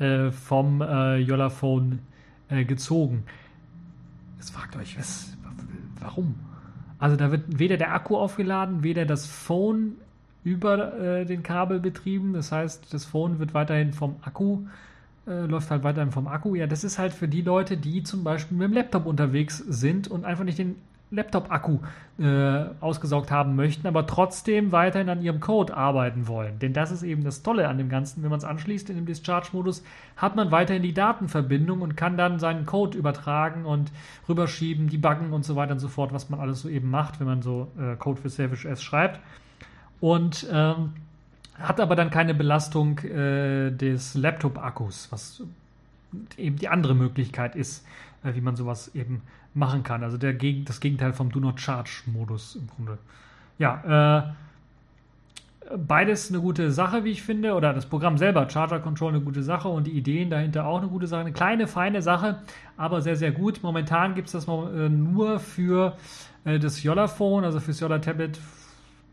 [0.00, 2.00] äh, vom äh, Yollaphone
[2.48, 3.22] äh, gezogen.
[4.36, 5.36] Jetzt fragt euch, was,
[6.00, 6.34] warum?
[6.98, 9.92] Also da wird weder der Akku aufgeladen, weder das Phone
[10.42, 12.32] über äh, den Kabel betrieben.
[12.32, 14.62] Das heißt, das Phone wird weiterhin vom Akku,
[15.28, 16.56] äh, läuft halt weiterhin vom Akku.
[16.56, 20.08] Ja, das ist halt für die Leute, die zum Beispiel mit dem Laptop unterwegs sind
[20.08, 20.74] und einfach nicht den
[21.10, 21.78] Laptop-Akku
[22.18, 26.58] äh, ausgesaugt haben möchten, aber trotzdem weiterhin an ihrem Code arbeiten wollen.
[26.58, 28.22] Denn das ist eben das Tolle an dem Ganzen.
[28.22, 29.82] Wenn man es anschließt in dem Discharge-Modus,
[30.16, 33.90] hat man weiterhin die Datenverbindung und kann dann seinen Code übertragen und
[34.28, 37.26] rüberschieben, debuggen und so weiter und so fort, was man alles so eben macht, wenn
[37.26, 39.20] man so äh, Code für Selfish S schreibt.
[40.00, 40.92] Und ähm,
[41.58, 45.42] hat aber dann keine Belastung äh, des Laptop-Akkus, was
[46.36, 47.86] eben die andere Möglichkeit ist,
[48.22, 49.22] äh, wie man sowas eben
[49.54, 50.02] machen kann.
[50.02, 52.98] Also der, das Gegenteil vom Do Not Charge-Modus im Grunde.
[53.58, 59.14] Ja, äh, beides eine gute Sache, wie ich finde, oder das Programm selber, Charger Control,
[59.14, 61.22] eine gute Sache und die Ideen dahinter auch eine gute Sache.
[61.22, 62.42] Eine kleine, feine Sache,
[62.76, 63.60] aber sehr, sehr gut.
[63.62, 65.96] Momentan gibt es das äh, nur für
[66.44, 68.38] äh, das Yolla-Phone, also fürs Yolla-Tablet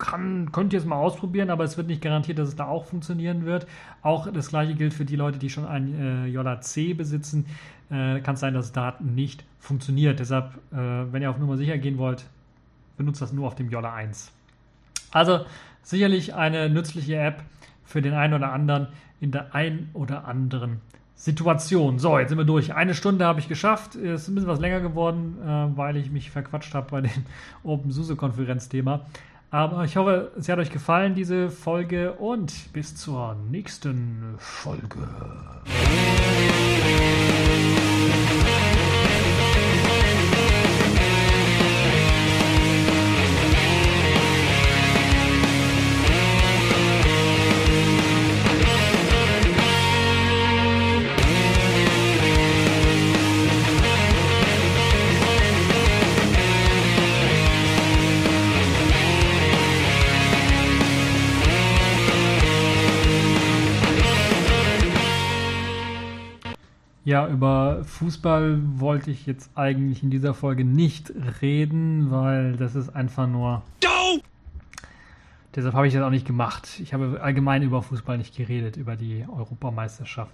[0.01, 2.85] kann, könnt ihr es mal ausprobieren, aber es wird nicht garantiert, dass es da auch
[2.85, 3.67] funktionieren wird.
[4.01, 7.45] Auch das gleiche gilt für die Leute, die schon ein äh, Yola C besitzen.
[7.91, 10.19] Äh, kann es sein, dass es da nicht funktioniert.
[10.19, 10.77] Deshalb, äh,
[11.11, 12.25] wenn ihr auf Nummer sicher gehen wollt,
[12.97, 14.31] benutzt das nur auf dem Yola 1.
[15.11, 15.45] Also
[15.83, 17.43] sicherlich eine nützliche App
[17.83, 18.87] für den einen oder anderen
[19.19, 20.79] in der ein oder anderen
[21.15, 21.99] Situation.
[21.99, 22.73] So, jetzt sind wir durch.
[22.73, 23.95] Eine Stunde habe ich geschafft.
[23.95, 27.25] Es ist ein bisschen was länger geworden, äh, weil ich mich verquatscht habe bei dem
[27.63, 29.05] OpenSUSE-Konferenz-Thema.
[29.51, 35.09] Aber ich hoffe, es hat euch gefallen, diese Folge, und bis zur nächsten Folge.
[67.11, 72.95] Ja, über Fußball wollte ich jetzt eigentlich in dieser Folge nicht reden, weil das ist
[72.95, 73.63] einfach nur.
[73.83, 74.21] No!
[75.53, 76.79] Deshalb habe ich das auch nicht gemacht.
[76.79, 80.31] Ich habe allgemein über Fußball nicht geredet, über die Europameisterschaft.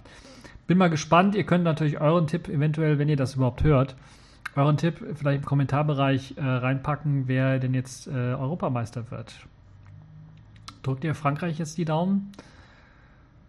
[0.68, 1.34] Bin mal gespannt.
[1.34, 3.96] Ihr könnt natürlich euren Tipp, eventuell, wenn ihr das überhaupt hört,
[4.54, 9.34] euren Tipp vielleicht im Kommentarbereich äh, reinpacken, wer denn jetzt äh, Europameister wird.
[10.84, 12.30] Drückt ihr Frankreich jetzt die Daumen?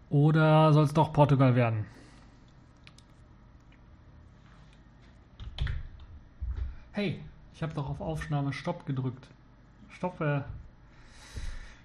[0.08, 1.86] Oder soll es doch Portugal werden?
[6.92, 7.20] Hey,
[7.54, 9.28] ich habe doch auf Aufnahme Stopp gedrückt.
[9.90, 10.44] Stoppe.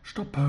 [0.01, 0.39] Stoppe.